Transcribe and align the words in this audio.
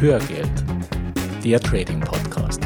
Hörgeld, 0.00 0.64
der 1.44 1.60
Trading 1.60 2.00
Podcast. 2.00 2.62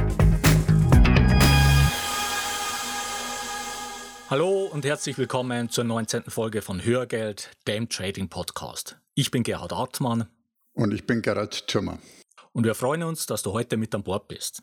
Hallo 4.31 4.67
und 4.67 4.85
herzlich 4.85 5.19
willkommen 5.19 5.69
zur 5.69 5.83
19. 5.83 6.27
Folge 6.29 6.63
von 6.63 6.85
Hörgeld, 6.85 7.51
dem 7.67 7.89
Trading 7.89 8.29
Podcast. 8.29 9.01
Ich 9.17 9.33
bin 9.33 9.43
Gerhard 9.43 9.73
Artmann. 9.73 10.29
Und 10.75 10.95
ich 10.95 11.09
bin 11.09 11.23
Gerhard 11.23 11.67
Thürmer. 11.67 11.99
Und 12.53 12.67
wir 12.67 12.77
freuen 12.77 13.03
uns, 13.03 13.27
dass 13.27 13.43
du 13.43 13.53
heute 13.53 13.79
mit 13.79 13.93
an 13.97 14.05
Bord 14.05 14.29
bist. 14.29 14.63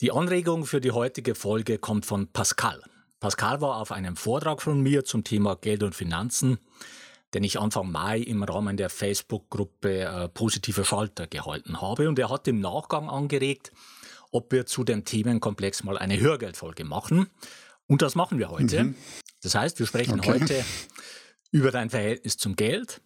Die 0.00 0.12
Anregung 0.12 0.64
für 0.64 0.80
die 0.80 0.92
heutige 0.92 1.34
Folge 1.34 1.78
kommt 1.78 2.06
von 2.06 2.28
Pascal. 2.28 2.80
Pascal 3.20 3.60
war 3.60 3.76
auf 3.76 3.90
einem 3.92 4.16
Vortrag 4.16 4.62
von 4.62 4.80
mir 4.80 5.04
zum 5.04 5.24
Thema 5.24 5.56
Geld 5.56 5.82
und 5.82 5.94
Finanzen, 5.94 6.58
den 7.34 7.44
ich 7.44 7.58
Anfang 7.58 7.90
Mai 7.90 8.20
im 8.20 8.42
Rahmen 8.42 8.76
der 8.76 8.90
Facebook-Gruppe 8.90 10.00
äh, 10.02 10.28
Positive 10.28 10.84
Schalter 10.84 11.26
gehalten 11.26 11.80
habe. 11.80 12.08
Und 12.08 12.18
er 12.18 12.30
hat 12.30 12.46
im 12.48 12.60
Nachgang 12.60 13.08
angeregt, 13.08 13.72
ob 14.30 14.52
wir 14.52 14.66
zu 14.66 14.84
dem 14.84 15.04
Themenkomplex 15.04 15.84
mal 15.84 15.98
eine 15.98 16.20
Hörgeldfolge 16.20 16.84
machen. 16.84 17.28
Und 17.86 18.02
das 18.02 18.14
machen 18.14 18.38
wir 18.38 18.50
heute. 18.50 18.84
Mhm. 18.84 18.94
Das 19.42 19.54
heißt, 19.54 19.78
wir 19.78 19.86
sprechen 19.86 20.20
okay. 20.20 20.40
heute 20.40 20.64
über 21.50 21.70
dein 21.70 21.90
Verhältnis 21.90 22.36
zum 22.36 22.56
Geld 22.56 23.00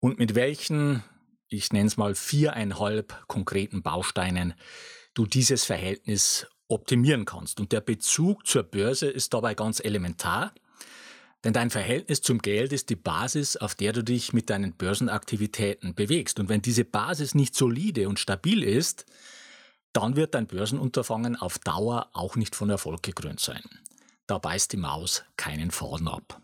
und 0.00 0.18
mit 0.18 0.34
welchen, 0.34 1.02
ich 1.48 1.72
nenne 1.72 1.86
es 1.86 1.96
mal, 1.96 2.14
viereinhalb 2.14 3.24
konkreten 3.28 3.82
Bausteinen 3.82 4.54
du 5.14 5.26
dieses 5.26 5.64
Verhältnis 5.64 6.46
optimieren 6.68 7.24
kannst. 7.24 7.60
Und 7.60 7.72
der 7.72 7.80
Bezug 7.80 8.46
zur 8.46 8.62
Börse 8.62 9.08
ist 9.08 9.34
dabei 9.34 9.54
ganz 9.54 9.80
elementar, 9.80 10.52
denn 11.44 11.52
dein 11.52 11.70
Verhältnis 11.70 12.20
zum 12.20 12.38
Geld 12.38 12.72
ist 12.72 12.90
die 12.90 12.96
Basis, 12.96 13.56
auf 13.56 13.74
der 13.74 13.92
du 13.92 14.02
dich 14.02 14.32
mit 14.32 14.50
deinen 14.50 14.74
Börsenaktivitäten 14.74 15.94
bewegst. 15.94 16.40
Und 16.40 16.48
wenn 16.48 16.62
diese 16.62 16.84
Basis 16.84 17.34
nicht 17.34 17.54
solide 17.54 18.08
und 18.08 18.18
stabil 18.18 18.62
ist, 18.62 19.06
dann 19.92 20.16
wird 20.16 20.34
dein 20.34 20.46
Börsenunterfangen 20.46 21.36
auf 21.36 21.58
Dauer 21.58 22.10
auch 22.12 22.36
nicht 22.36 22.54
von 22.56 22.70
Erfolg 22.70 23.02
gekrönt 23.02 23.40
sein. 23.40 23.62
Da 24.26 24.38
beißt 24.38 24.72
die 24.72 24.76
Maus 24.76 25.24
keinen 25.36 25.70
Faden 25.70 26.08
ab. 26.08 26.40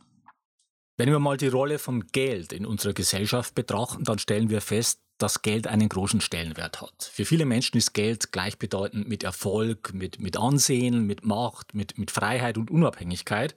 Wenn 0.96 1.10
wir 1.10 1.18
mal 1.18 1.36
die 1.36 1.48
Rolle 1.48 1.80
von 1.80 2.06
Geld 2.06 2.52
in 2.52 2.64
unserer 2.64 2.94
Gesellschaft 2.94 3.54
betrachten, 3.54 4.04
dann 4.04 4.20
stellen 4.20 4.48
wir 4.48 4.60
fest, 4.60 5.00
dass 5.18 5.42
Geld 5.42 5.66
einen 5.66 5.88
großen 5.88 6.20
Stellenwert 6.20 6.80
hat. 6.80 7.10
Für 7.12 7.24
viele 7.24 7.44
Menschen 7.44 7.76
ist 7.76 7.92
Geld 7.92 8.32
gleichbedeutend 8.32 9.08
mit 9.08 9.22
Erfolg, 9.22 9.94
mit, 9.94 10.18
mit 10.18 10.36
Ansehen, 10.36 11.06
mit 11.06 11.24
Macht, 11.24 11.74
mit, 11.74 11.98
mit 11.98 12.10
Freiheit 12.10 12.58
und 12.58 12.70
Unabhängigkeit. 12.70 13.54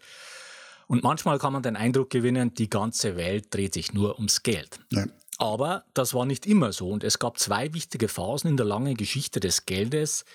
Und 0.87 1.03
manchmal 1.03 1.39
kann 1.39 1.53
man 1.53 1.63
den 1.63 1.75
Eindruck 1.75 2.09
gewinnen, 2.09 2.53
die 2.53 2.69
ganze 2.69 3.17
Welt 3.17 3.47
dreht 3.53 3.73
sich 3.73 3.93
nur 3.93 4.15
ums 4.15 4.43
Geld. 4.43 4.79
Ja. 4.91 5.05
Aber 5.37 5.83
das 5.93 6.13
war 6.13 6.25
nicht 6.25 6.45
immer 6.45 6.73
so 6.73 6.89
und 6.89 7.03
es 7.03 7.19
gab 7.19 7.37
zwei 7.37 7.73
wichtige 7.73 8.07
Phasen 8.07 8.49
in 8.49 8.57
der 8.57 8.65
langen 8.65 8.95
Geschichte 8.95 9.39
des 9.39 9.65
Geldes, 9.65 10.25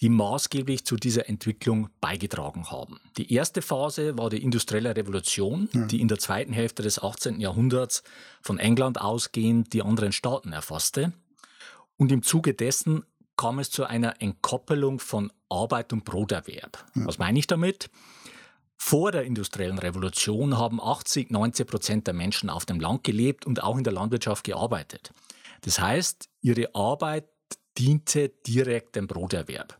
die 0.00 0.08
maßgeblich 0.08 0.84
zu 0.84 0.96
dieser 0.96 1.28
Entwicklung 1.28 1.90
beigetragen 2.00 2.70
haben. 2.70 3.00
Die 3.18 3.32
erste 3.32 3.60
Phase 3.60 4.16
war 4.16 4.30
die 4.30 4.42
industrielle 4.42 4.96
Revolution, 4.96 5.68
ja. 5.72 5.84
die 5.86 6.00
in 6.00 6.08
der 6.08 6.18
zweiten 6.18 6.52
Hälfte 6.52 6.82
des 6.82 7.02
18. 7.02 7.40
Jahrhunderts 7.40 8.02
von 8.40 8.58
England 8.58 9.00
ausgehend 9.00 9.72
die 9.72 9.82
anderen 9.82 10.12
Staaten 10.12 10.52
erfasste. 10.52 11.12
Und 11.96 12.12
im 12.12 12.22
Zuge 12.22 12.54
dessen 12.54 13.04
kam 13.36 13.58
es 13.58 13.70
zu 13.70 13.84
einer 13.84 14.20
Entkoppelung 14.22 14.98
von 14.98 15.30
Arbeit 15.48 15.92
und 15.92 16.04
Broterwerb. 16.04 16.84
Ja. 16.94 17.06
Was 17.06 17.18
meine 17.18 17.38
ich 17.38 17.46
damit? 17.46 17.90
Vor 18.76 19.12
der 19.12 19.24
industriellen 19.24 19.78
Revolution 19.78 20.56
haben 20.56 20.80
80, 20.80 21.30
90 21.30 21.66
Prozent 21.66 22.06
der 22.06 22.14
Menschen 22.14 22.48
auf 22.48 22.64
dem 22.64 22.80
Land 22.80 23.04
gelebt 23.04 23.44
und 23.44 23.62
auch 23.62 23.76
in 23.76 23.84
der 23.84 23.92
Landwirtschaft 23.92 24.44
gearbeitet. 24.44 25.12
Das 25.60 25.78
heißt, 25.78 26.30
ihre 26.40 26.74
Arbeit 26.74 27.28
diente 27.76 28.30
direkt 28.46 28.96
dem 28.96 29.06
Broterwerb. 29.06 29.79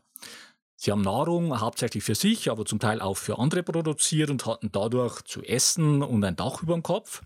Sie 0.83 0.91
haben 0.91 1.03
Nahrung 1.03 1.61
hauptsächlich 1.61 2.03
für 2.03 2.15
sich, 2.15 2.49
aber 2.49 2.65
zum 2.65 2.79
Teil 2.79 3.01
auch 3.01 3.15
für 3.15 3.37
andere 3.37 3.61
produziert 3.61 4.31
und 4.31 4.47
hatten 4.47 4.71
dadurch 4.71 5.21
zu 5.21 5.43
essen 5.43 6.01
und 6.01 6.23
ein 6.23 6.35
Dach 6.35 6.63
über 6.63 6.73
dem 6.73 6.81
Kopf. 6.81 7.21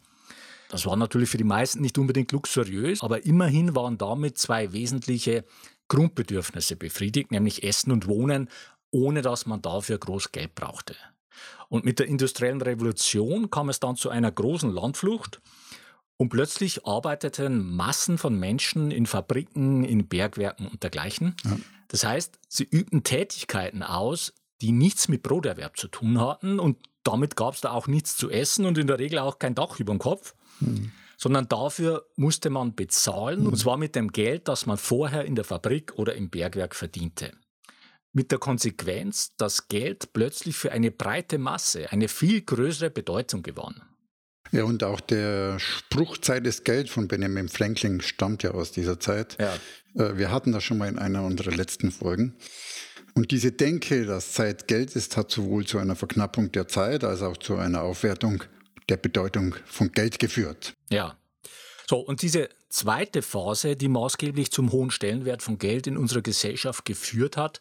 Das 0.68 0.86
war 0.86 0.98
natürlich 0.98 1.30
für 1.30 1.38
die 1.38 1.46
meisten 1.46 1.80
nicht 1.80 1.98
unbedingt 1.98 2.34
luxuriös, 2.34 3.02
aber 3.02 3.24
immerhin 3.24 3.74
waren 3.74 3.98
damit 3.98 4.38
zwei 4.38 4.74
wesentliche 4.74 5.46
Grundbedürfnisse 5.88 6.76
befriedigt, 6.76 7.32
nämlich 7.32 7.64
Essen 7.64 7.94
und 7.94 8.08
Wohnen, 8.08 8.50
ohne 8.92 9.22
dass 9.22 9.46
man 9.46 9.62
dafür 9.62 10.00
groß 10.00 10.34
Geld 10.34 10.54
brauchte. 10.54 10.98
Und 11.70 11.86
mit 11.86 12.00
der 12.00 12.08
industriellen 12.08 12.62
Revolution 12.62 13.50
kam 13.52 13.70
es 13.70 13.80
dann 13.80 13.96
zu 13.96 14.10
einer 14.10 14.34
großen 14.34 14.70
Landflucht 14.70 15.40
und 16.18 16.30
plötzlich 16.30 16.86
arbeiteten 16.86 17.76
Massen 17.76 18.18
von 18.18 18.38
Menschen 18.40 18.92
in 18.92 19.06
Fabriken, 19.06 19.84
in 19.84 20.08
Bergwerken 20.08 20.68
und 20.68 20.84
dergleichen. 20.84 21.36
Ja. 21.44 21.58
Das 21.90 22.06
heißt, 22.06 22.40
sie 22.48 22.64
übten 22.64 23.04
Tätigkeiten 23.04 23.84
aus, 23.84 24.34
die 24.62 24.72
nichts 24.72 25.08
mit 25.08 25.24
Broterwerb 25.24 25.78
zu 25.78 25.88
tun 25.88 26.20
hatten 26.20 26.60
und 26.60 26.78
damit 27.04 27.36
gab 27.36 27.54
es 27.54 27.62
da 27.62 27.72
auch 27.72 27.88
nichts 27.88 28.18
zu 28.18 28.30
essen 28.30 28.66
und 28.66 28.78
in 28.78 28.88
der 28.88 29.00
Regel 29.00 29.20
auch 29.20 29.38
kein 29.38 29.54
Dach 29.54 29.80
über 29.80 29.94
dem 29.94 30.00
Kopf, 30.00 30.34
mhm. 30.60 30.92
sondern 31.18 31.48
dafür 31.48 32.08
musste 32.16 32.50
man 32.50 32.74
bezahlen 32.74 33.42
mhm. 33.42 33.48
und 33.48 33.58
zwar 33.58 33.78
mit 33.78 33.96
dem 33.96 34.12
Geld, 34.12 34.48
das 34.48 34.66
man 34.66 34.78
vorher 34.78 35.26
in 35.26 35.36
der 35.36 35.46
Fabrik 35.46 35.94
oder 35.98 36.16
im 36.16 36.30
Bergwerk 36.30 36.76
verdiente. 36.76 37.32
Mit 38.14 38.32
der 38.32 38.40
Konsequenz, 38.40 39.36
dass 39.36 39.68
Geld 39.68 40.14
plötzlich 40.14 40.56
für 40.56 40.72
eine 40.72 40.90
breite 40.90 41.38
Masse 41.38 41.92
eine 41.92 42.08
viel 42.08 42.42
größere 42.42 42.90
Bedeutung 42.90 43.44
gewann. 43.44 43.82
Ja, 44.52 44.64
und 44.64 44.84
auch 44.84 45.02
der 45.02 45.60
Spruch 45.60 46.18
Zeit 46.18 46.46
ist 46.48 46.66
Geld 46.66 46.90
von 46.90 47.08
Benjamin 47.08 47.50
Franklin 47.50 48.02
stammt 48.02 48.44
ja 48.44 48.52
aus 48.52 48.72
dieser 48.72 49.00
Zeit. 49.00 49.38
Ja. 49.40 49.56
Äh, 49.96 50.18
wir 50.18 50.32
hatten 50.32 50.52
das 50.52 50.64
schon 50.64 50.78
mal 50.78 50.88
in 50.88 51.00
einer 51.00 51.24
unserer 51.24 51.52
letzten 51.52 51.92
Folgen. 51.92 52.36
Und 53.16 53.32
diese 53.32 53.52
Denke, 53.52 54.06
dass 54.06 54.34
Zeit 54.34 54.68
Geld 54.68 54.96
ist, 54.96 55.16
hat 55.16 55.32
sowohl 55.32 55.66
zu 55.66 55.78
einer 55.78 55.96
Verknappung 55.96 56.52
der 56.52 56.68
Zeit 56.68 57.04
als 57.04 57.22
auch 57.22 57.38
zu 57.38 57.56
einer 57.56 57.82
Aufwertung 57.82 58.44
der 58.90 58.98
Bedeutung 58.98 59.56
von 59.66 59.92
Geld 59.92 60.20
geführt. 60.20 60.74
Ja. 60.90 61.18
So, 61.90 62.00
und 62.00 62.22
diese 62.22 62.50
zweite 62.70 63.22
Phase, 63.22 63.76
die 63.76 63.88
maßgeblich 63.88 64.52
zum 64.52 64.72
hohen 64.72 64.92
Stellenwert 64.92 65.44
von 65.44 65.58
Geld 65.58 65.88
in 65.88 65.98
unserer 65.98 66.22
Gesellschaft 66.22 66.84
geführt 66.84 67.38
hat, 67.38 67.60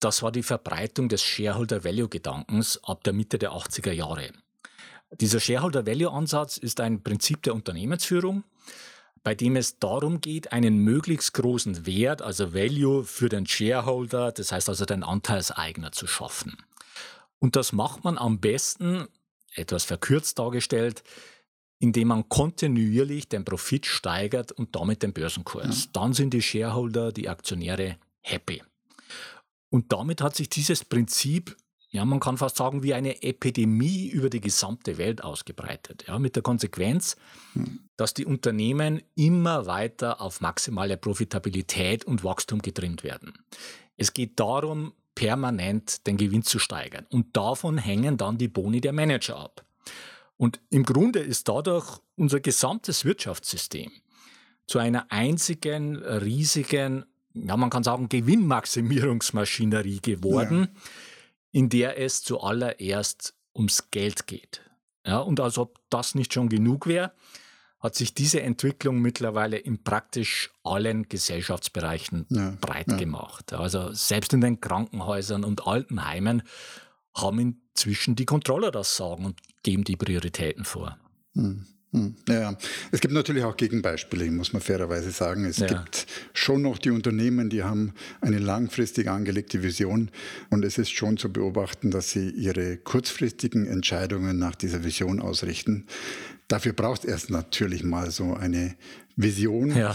das 0.00 0.22
war 0.22 0.30
die 0.30 0.42
Verbreitung 0.42 1.08
des 1.08 1.22
Shareholder-Value-Gedankens 1.22 2.78
ab 2.84 3.02
der 3.04 3.14
Mitte 3.14 3.38
der 3.38 3.52
80er 3.52 3.92
Jahre. 3.92 4.32
Dieser 5.20 5.40
Shareholder-Value-Ansatz 5.40 6.56
ist 6.56 6.80
ein 6.80 7.02
Prinzip 7.02 7.42
der 7.42 7.54
Unternehmensführung, 7.54 8.44
bei 9.22 9.34
dem 9.34 9.56
es 9.56 9.78
darum 9.78 10.20
geht, 10.20 10.52
einen 10.52 10.78
möglichst 10.78 11.32
großen 11.34 11.86
Wert, 11.86 12.20
also 12.20 12.52
Value 12.52 13.04
für 13.04 13.28
den 13.28 13.46
Shareholder, 13.46 14.32
das 14.32 14.52
heißt 14.52 14.68
also 14.68 14.84
den 14.84 15.02
Anteilseigner 15.02 15.92
zu 15.92 16.06
schaffen. 16.06 16.56
Und 17.38 17.56
das 17.56 17.72
macht 17.72 18.04
man 18.04 18.18
am 18.18 18.40
besten, 18.40 19.06
etwas 19.54 19.84
verkürzt 19.84 20.38
dargestellt, 20.38 21.02
indem 21.78 22.08
man 22.08 22.28
kontinuierlich 22.28 23.28
den 23.28 23.44
Profit 23.44 23.86
steigert 23.86 24.52
und 24.52 24.74
damit 24.76 25.02
den 25.02 25.12
Börsenkurs. 25.12 25.84
Ja. 25.84 25.90
Dann 25.92 26.12
sind 26.12 26.34
die 26.34 26.42
Shareholder, 26.42 27.12
die 27.12 27.28
Aktionäre 27.28 27.98
happy. 28.20 28.62
Und 29.70 29.92
damit 29.92 30.20
hat 30.20 30.36
sich 30.36 30.48
dieses 30.48 30.84
Prinzip 30.84 31.56
ja, 31.94 32.04
man 32.04 32.18
kann 32.18 32.36
fast 32.38 32.56
sagen, 32.56 32.82
wie 32.82 32.92
eine 32.92 33.22
Epidemie 33.22 34.08
über 34.08 34.28
die 34.28 34.40
gesamte 34.40 34.98
Welt 34.98 35.22
ausgebreitet. 35.22 36.06
Ja, 36.08 36.18
mit 36.18 36.34
der 36.34 36.42
Konsequenz, 36.42 37.14
dass 37.96 38.14
die 38.14 38.24
Unternehmen 38.24 39.00
immer 39.14 39.66
weiter 39.66 40.20
auf 40.20 40.40
maximale 40.40 40.96
Profitabilität 40.96 42.04
und 42.04 42.24
Wachstum 42.24 42.62
getrimmt 42.62 43.04
werden. 43.04 43.32
Es 43.96 44.12
geht 44.12 44.40
darum, 44.40 44.92
permanent 45.14 46.04
den 46.08 46.16
Gewinn 46.16 46.42
zu 46.42 46.58
steigern. 46.58 47.06
Und 47.10 47.36
davon 47.36 47.78
hängen 47.78 48.16
dann 48.16 48.38
die 48.38 48.48
Boni 48.48 48.80
der 48.80 48.92
Manager 48.92 49.36
ab. 49.36 49.64
Und 50.36 50.60
im 50.70 50.82
Grunde 50.82 51.20
ist 51.20 51.46
dadurch 51.46 52.00
unser 52.16 52.40
gesamtes 52.40 53.04
Wirtschaftssystem 53.04 53.92
zu 54.66 54.80
einer 54.80 55.12
einzigen, 55.12 55.94
riesigen, 55.98 57.04
ja, 57.34 57.56
man 57.56 57.70
kann 57.70 57.84
sagen, 57.84 58.08
Gewinnmaximierungsmaschinerie 58.08 60.00
geworden. 60.00 60.70
Ja 60.74 60.80
in 61.54 61.68
der 61.68 62.00
es 62.00 62.22
zuallererst 62.22 63.32
ums 63.54 63.90
Geld 63.92 64.26
geht. 64.26 64.60
Ja, 65.06 65.18
und 65.18 65.38
als 65.38 65.56
ob 65.56 65.78
das 65.88 66.16
nicht 66.16 66.34
schon 66.34 66.48
genug 66.48 66.88
wäre, 66.88 67.12
hat 67.78 67.94
sich 67.94 68.12
diese 68.12 68.42
Entwicklung 68.42 69.00
mittlerweile 69.00 69.58
in 69.58 69.84
praktisch 69.84 70.50
allen 70.64 71.08
Gesellschaftsbereichen 71.08 72.26
ja, 72.30 72.56
breit 72.60 72.90
ja. 72.90 72.96
gemacht. 72.96 73.52
Also 73.52 73.92
selbst 73.92 74.32
in 74.32 74.40
den 74.40 74.60
Krankenhäusern 74.60 75.44
und 75.44 75.66
Altenheimen 75.66 76.42
haben 77.14 77.38
inzwischen 77.38 78.16
die 78.16 78.26
Controller 78.26 78.72
das 78.72 78.96
Sagen 78.96 79.24
und 79.26 79.40
geben 79.62 79.84
die 79.84 79.96
Prioritäten 79.96 80.64
vor. 80.64 80.98
Hm. 81.34 81.66
Hm, 81.94 82.16
ja, 82.28 82.58
es 82.90 83.00
gibt 83.00 83.14
natürlich 83.14 83.44
auch 83.44 83.56
Gegenbeispiele, 83.56 84.28
muss 84.32 84.52
man 84.52 84.60
fairerweise 84.60 85.12
sagen. 85.12 85.44
Es 85.44 85.58
ja. 85.58 85.68
gibt 85.68 86.08
schon 86.32 86.62
noch 86.62 86.78
die 86.78 86.90
Unternehmen, 86.90 87.50
die 87.50 87.62
haben 87.62 87.92
eine 88.20 88.40
langfristig 88.40 89.08
angelegte 89.08 89.62
Vision 89.62 90.10
und 90.50 90.64
es 90.64 90.76
ist 90.76 90.90
schon 90.90 91.18
zu 91.18 91.32
beobachten, 91.32 91.92
dass 91.92 92.10
sie 92.10 92.30
ihre 92.30 92.78
kurzfristigen 92.78 93.68
Entscheidungen 93.68 94.38
nach 94.38 94.56
dieser 94.56 94.82
Vision 94.82 95.20
ausrichten. 95.20 95.86
Dafür 96.48 96.72
braucht 96.72 97.04
es 97.04 97.10
erst 97.10 97.30
natürlich 97.30 97.84
mal 97.84 98.10
so 98.10 98.34
eine 98.34 98.74
Vision. 99.14 99.76
Ja. 99.76 99.94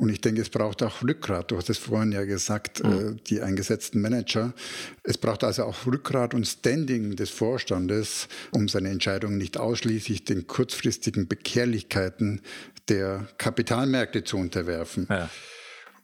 Und 0.00 0.08
ich 0.08 0.22
denke, 0.22 0.40
es 0.40 0.48
braucht 0.48 0.82
auch 0.82 1.02
Rückgrat. 1.02 1.50
Du 1.50 1.58
hast 1.58 1.68
es 1.68 1.76
vorhin 1.76 2.10
ja 2.10 2.24
gesagt, 2.24 2.82
mhm. 2.82 3.18
äh, 3.18 3.20
die 3.26 3.42
eingesetzten 3.42 4.00
Manager. 4.00 4.54
Es 5.02 5.18
braucht 5.18 5.44
also 5.44 5.64
auch 5.64 5.84
Rückgrat 5.84 6.32
und 6.32 6.46
Standing 6.46 7.16
des 7.16 7.28
Vorstandes, 7.28 8.26
um 8.50 8.66
seine 8.66 8.88
Entscheidungen 8.88 9.36
nicht 9.36 9.58
ausschließlich 9.58 10.24
den 10.24 10.46
kurzfristigen 10.46 11.28
Bekehrlichkeiten 11.28 12.40
der 12.88 13.28
Kapitalmärkte 13.36 14.24
zu 14.24 14.38
unterwerfen. 14.38 15.06
Ja. 15.10 15.28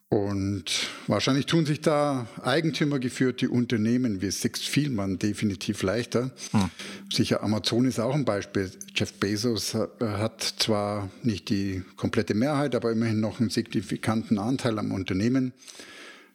Und 0.08 0.88
wahrscheinlich 1.08 1.46
tun 1.46 1.66
sich 1.66 1.80
da 1.80 2.28
eigentümergeführte 2.40 3.50
Unternehmen 3.50 4.22
wie 4.22 4.30
Six 4.30 4.60
Vielmann 4.62 5.18
definitiv 5.18 5.82
leichter. 5.82 6.30
Hm. 6.52 6.70
Sicher 7.12 7.42
Amazon 7.42 7.86
ist 7.86 7.98
auch 7.98 8.14
ein 8.14 8.24
Beispiel. 8.24 8.70
Jeff 8.94 9.14
Bezos 9.14 9.74
hat 9.74 10.42
zwar 10.58 11.10
nicht 11.24 11.48
die 11.50 11.82
komplette 11.96 12.34
Mehrheit, 12.34 12.76
aber 12.76 12.92
immerhin 12.92 13.18
noch 13.18 13.40
einen 13.40 13.50
signifikanten 13.50 14.38
Anteil 14.38 14.78
am 14.78 14.92
Unternehmen, 14.92 15.52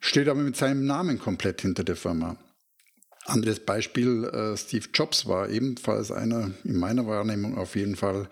steht 0.02 0.28
aber 0.28 0.42
mit 0.42 0.58
seinem 0.58 0.86
Namen 0.86 1.18
komplett 1.18 1.62
hinter 1.62 1.86
der 1.86 1.96
Firma. 1.96 2.36
Anderes 3.32 3.60
Beispiel, 3.60 4.26
äh, 4.26 4.58
Steve 4.58 4.86
Jobs 4.94 5.26
war 5.26 5.50
ebenfalls 5.50 6.12
einer, 6.12 6.52
in 6.64 6.78
meiner 6.78 7.08
Wahrnehmung 7.08 7.58
auf 7.58 7.76
jeden 7.76 7.96
Fall, 7.96 8.28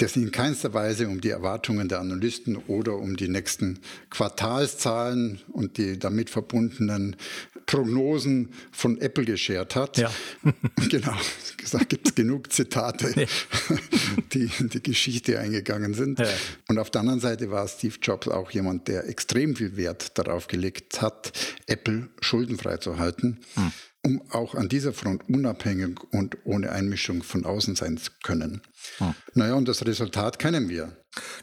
der 0.00 0.08
sich 0.08 0.22
in 0.22 0.32
keinster 0.32 0.74
Weise 0.74 1.08
um 1.08 1.20
die 1.20 1.30
Erwartungen 1.30 1.88
der 1.88 2.00
Analysten 2.00 2.56
oder 2.56 2.94
um 2.96 3.16
die 3.16 3.28
nächsten 3.28 3.78
Quartalszahlen 4.10 5.40
und 5.52 5.78
die 5.78 5.98
damit 5.98 6.30
verbundenen 6.30 7.16
Prognosen 7.66 8.48
von 8.72 9.00
Apple 9.00 9.24
geschert 9.24 9.76
hat. 9.76 9.96
Ja. 9.98 10.10
genau, 10.90 11.16
da 11.70 11.78
gibt 11.78 12.08
es 12.08 12.14
genug 12.14 12.52
Zitate, 12.52 13.12
ja. 13.14 13.26
die 14.32 14.50
in 14.58 14.70
die 14.70 14.82
Geschichte 14.82 15.38
eingegangen 15.38 15.94
sind. 15.94 16.18
Ja. 16.18 16.26
Und 16.68 16.78
auf 16.78 16.90
der 16.90 17.02
anderen 17.02 17.20
Seite 17.20 17.50
war 17.50 17.68
Steve 17.68 17.94
Jobs 18.02 18.26
auch 18.26 18.50
jemand, 18.50 18.88
der 18.88 19.08
extrem 19.08 19.54
viel 19.54 19.76
Wert 19.76 20.18
darauf 20.18 20.48
gelegt 20.48 21.00
hat, 21.00 21.32
Apple 21.66 22.08
schuldenfrei 22.20 22.78
zu 22.78 22.98
halten. 22.98 23.38
Hm 23.54 23.72
um 24.04 24.22
auch 24.30 24.54
an 24.54 24.68
dieser 24.68 24.92
Front 24.92 25.28
unabhängig 25.28 26.00
und 26.12 26.38
ohne 26.44 26.72
Einmischung 26.72 27.22
von 27.22 27.44
außen 27.44 27.76
sein 27.76 27.98
zu 27.98 28.10
können. 28.22 28.62
Hm. 28.98 29.14
Naja, 29.34 29.54
und 29.54 29.68
das 29.68 29.84
Resultat 29.84 30.38
kennen 30.38 30.68
wir. 30.68 30.96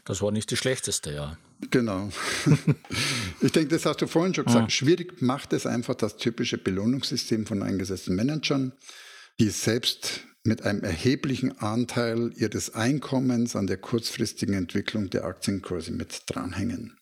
Das 0.04 0.22
war 0.22 0.32
nicht 0.32 0.50
das 0.50 0.58
Schlechteste, 0.58 1.12
ja. 1.12 1.38
Genau. 1.70 2.10
ich 3.40 3.52
denke, 3.52 3.68
das 3.68 3.84
hast 3.84 4.00
du 4.00 4.06
vorhin 4.06 4.34
schon 4.34 4.44
gesagt. 4.44 4.66
Hm. 4.66 4.70
Schwierig 4.70 5.22
macht 5.22 5.52
es 5.52 5.66
einfach 5.66 5.94
das 5.94 6.16
typische 6.16 6.58
Belohnungssystem 6.58 7.46
von 7.46 7.62
eingesetzten 7.62 8.14
Managern, 8.14 8.72
die 9.40 9.50
selbst 9.50 10.22
mit 10.44 10.62
einem 10.62 10.82
erheblichen 10.82 11.58
Anteil 11.58 12.32
ihres 12.36 12.74
Einkommens 12.74 13.54
an 13.54 13.66
der 13.66 13.76
kurzfristigen 13.76 14.54
Entwicklung 14.54 15.10
der 15.10 15.24
Aktienkurse 15.24 15.92
mit 15.92 16.22
dranhängen. 16.26 16.96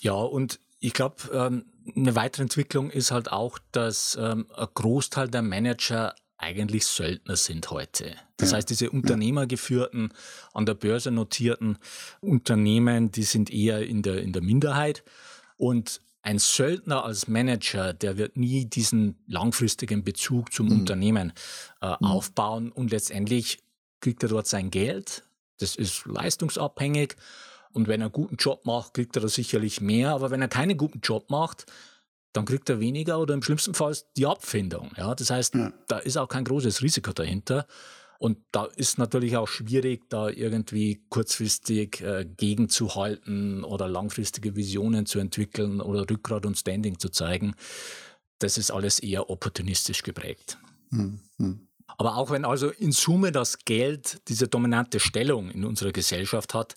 Ja, 0.00 0.14
und 0.14 0.60
ich 0.80 0.92
glaube, 0.92 1.16
ähm, 1.32 1.66
eine 1.94 2.14
weitere 2.14 2.42
Entwicklung 2.42 2.90
ist 2.90 3.10
halt 3.10 3.30
auch, 3.30 3.58
dass 3.72 4.18
ähm, 4.20 4.46
ein 4.54 4.68
Großteil 4.74 5.28
der 5.28 5.42
Manager 5.42 6.14
eigentlich 6.38 6.86
Söldner 6.86 7.36
sind 7.36 7.70
heute. 7.70 8.16
Das 8.38 8.50
ja. 8.50 8.56
heißt, 8.56 8.70
diese 8.70 8.90
unternehmergeführten, 8.90 10.12
an 10.54 10.66
der 10.66 10.74
Börse 10.74 11.10
notierten 11.10 11.78
Unternehmen, 12.20 13.12
die 13.12 13.24
sind 13.24 13.50
eher 13.50 13.86
in 13.86 14.02
der, 14.02 14.22
in 14.22 14.32
der 14.32 14.42
Minderheit. 14.42 15.04
Und 15.58 16.00
ein 16.22 16.38
Söldner 16.38 17.04
als 17.04 17.28
Manager, 17.28 17.92
der 17.92 18.16
wird 18.16 18.36
nie 18.36 18.64
diesen 18.64 19.16
langfristigen 19.26 20.02
Bezug 20.02 20.52
zum 20.52 20.66
mhm. 20.66 20.80
Unternehmen 20.80 21.32
äh, 21.82 21.88
mhm. 21.88 22.06
aufbauen 22.06 22.72
und 22.72 22.90
letztendlich 22.90 23.58
kriegt 24.00 24.22
er 24.22 24.30
dort 24.30 24.46
sein 24.46 24.70
Geld. 24.70 25.24
Das 25.58 25.76
ist 25.76 26.06
leistungsabhängig 26.06 27.16
und 27.72 27.88
wenn 27.88 28.00
er 28.00 28.06
einen 28.06 28.12
guten 28.12 28.36
Job 28.36 28.64
macht, 28.66 28.94
kriegt 28.94 29.16
er 29.16 29.22
da 29.22 29.28
sicherlich 29.28 29.80
mehr. 29.80 30.10
Aber 30.10 30.30
wenn 30.30 30.42
er 30.42 30.48
keinen 30.48 30.76
guten 30.76 31.00
Job 31.00 31.30
macht, 31.30 31.66
dann 32.32 32.44
kriegt 32.44 32.68
er 32.68 32.80
weniger 32.80 33.18
oder 33.18 33.34
im 33.34 33.42
schlimmsten 33.42 33.74
Fall 33.74 33.96
die 34.16 34.26
Abfindung. 34.26 34.90
Ja, 34.96 35.14
das 35.14 35.30
heißt, 35.30 35.54
ja. 35.54 35.72
da 35.88 35.98
ist 35.98 36.16
auch 36.16 36.28
kein 36.28 36.44
großes 36.44 36.82
Risiko 36.82 37.12
dahinter. 37.12 37.66
Und 38.18 38.36
da 38.52 38.66
ist 38.66 38.98
natürlich 38.98 39.36
auch 39.36 39.48
schwierig, 39.48 40.10
da 40.10 40.28
irgendwie 40.28 41.02
kurzfristig 41.08 42.02
äh, 42.02 42.26
gegenzuhalten 42.36 43.64
oder 43.64 43.88
langfristige 43.88 44.56
Visionen 44.56 45.06
zu 45.06 45.18
entwickeln 45.18 45.80
oder 45.80 46.08
Rückgrat 46.08 46.44
und 46.44 46.58
Standing 46.58 46.98
zu 46.98 47.08
zeigen. 47.08 47.54
Das 48.38 48.58
ist 48.58 48.70
alles 48.70 48.98
eher 48.98 49.30
opportunistisch 49.30 50.02
geprägt. 50.02 50.58
Mhm. 50.90 51.20
Aber 51.96 52.16
auch 52.16 52.30
wenn 52.30 52.44
also 52.44 52.68
in 52.68 52.92
Summe 52.92 53.32
das 53.32 53.58
Geld 53.64 54.20
diese 54.28 54.48
dominante 54.48 55.00
Stellung 55.00 55.50
in 55.50 55.64
unserer 55.64 55.92
Gesellschaft 55.92 56.52
hat, 56.54 56.74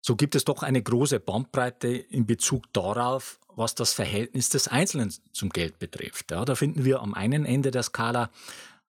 so 0.00 0.16
gibt 0.16 0.34
es 0.34 0.44
doch 0.44 0.62
eine 0.62 0.82
große 0.82 1.20
Bandbreite 1.20 1.88
in 1.88 2.26
Bezug 2.26 2.72
darauf, 2.72 3.38
was 3.56 3.74
das 3.74 3.92
Verhältnis 3.92 4.48
des 4.48 4.68
Einzelnen 4.68 5.12
zum 5.32 5.50
Geld 5.50 5.78
betrifft. 5.78 6.30
Ja, 6.30 6.44
da 6.44 6.54
finden 6.54 6.84
wir 6.84 7.00
am 7.00 7.14
einen 7.14 7.44
Ende 7.44 7.70
der 7.70 7.82
Skala 7.82 8.30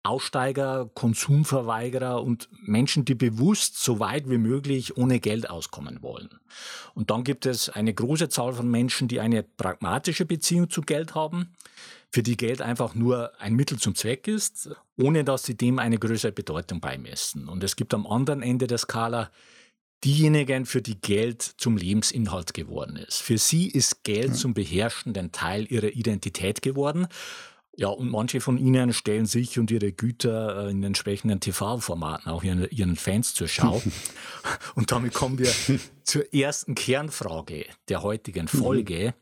Aussteiger, 0.04 0.90
Konsumverweigerer 0.96 2.24
und 2.24 2.50
Menschen, 2.64 3.06
die 3.06 3.14
bewusst 3.14 3.84
so 3.84 4.00
weit 4.00 4.30
wie 4.30 4.40
möglich 4.40 4.98
ohne 4.98 5.20
Geld 5.20 5.48
auskommen 5.48 6.02
wollen. 6.02 6.40
Und 6.96 7.12
dann 7.12 7.24
gibt 7.24 7.46
es 7.46 7.70
eine 7.70 7.94
große 7.94 8.30
Zahl 8.30 8.54
von 8.54 8.70
Menschen, 8.70 9.08
die 9.08 9.20
eine 9.20 9.44
pragmatische 9.44 10.26
Beziehung 10.26 10.72
zu 10.72 10.82
Geld 10.82 11.14
haben, 11.14 11.54
für 12.10 12.24
die 12.24 12.36
Geld 12.36 12.64
einfach 12.64 12.96
nur 12.96 13.32
ein 13.40 13.54
Mittel 13.54 13.78
zum 13.78 13.94
Zweck 13.94 14.28
ist, 14.28 14.72
ohne 14.98 15.24
dass 15.24 15.44
sie 15.44 15.56
dem 15.56 15.78
eine 15.78 16.00
größere 16.00 16.32
Bedeutung 16.32 16.82
beimessen. 16.82 17.48
Und 17.48 17.64
es 17.64 17.76
gibt 17.76 17.94
am 17.94 18.08
anderen 18.08 18.42
Ende 18.42 18.66
der 18.66 18.80
Skala 18.80 19.30
diejenigen, 20.04 20.66
für 20.66 20.82
die 20.82 21.00
Geld 21.00 21.42
zum 21.42 21.78
Lebensinhalt 21.78 22.54
geworden 22.54 22.96
ist. 22.96 23.22
Für 23.22 23.38
sie 23.38 23.68
ist 23.68 24.04
Geld 24.04 24.30
ja. 24.30 24.34
zum 24.34 24.54
beherrschenden 24.54 25.32
Teil 25.32 25.66
ihrer 25.72 25.90
Identität 25.90 26.62
geworden. 26.62 27.08
Ja, 27.78 27.88
und 27.88 28.10
manche 28.10 28.42
von 28.42 28.58
ihnen 28.58 28.92
stellen 28.94 29.26
sich 29.26 29.58
und 29.58 29.72
ihre 29.72 29.94
Güter 29.94 30.68
äh, 30.68 30.72
in 30.72 30.84
entsprechenden 30.84 31.40
TV-Formaten 31.40 32.30
auch 32.30 32.44
ihren, 32.44 32.70
ihren 32.70 32.96
Fans 32.96 33.34
zur 33.34 33.48
Schau. 33.48 33.82
und 34.76 34.92
damit 34.92 35.14
kommen 35.14 35.40
wir 35.40 35.52
zur 36.04 36.34
ersten 36.34 36.76
Kernfrage 36.76 37.66
der 37.88 38.04
heutigen 38.04 38.50
mhm. 38.52 38.58
Folge, 38.58 39.14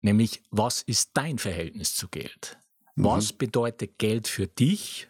nämlich 0.00 0.42
was 0.50 0.80
ist 0.82 1.10
dein 1.14 1.38
Verhältnis 1.38 1.94
zu 1.94 2.08
Geld? 2.08 2.56
Was 2.96 3.32
mhm. 3.32 3.38
bedeutet 3.38 3.98
Geld 3.98 4.28
für 4.28 4.46
dich 4.46 5.08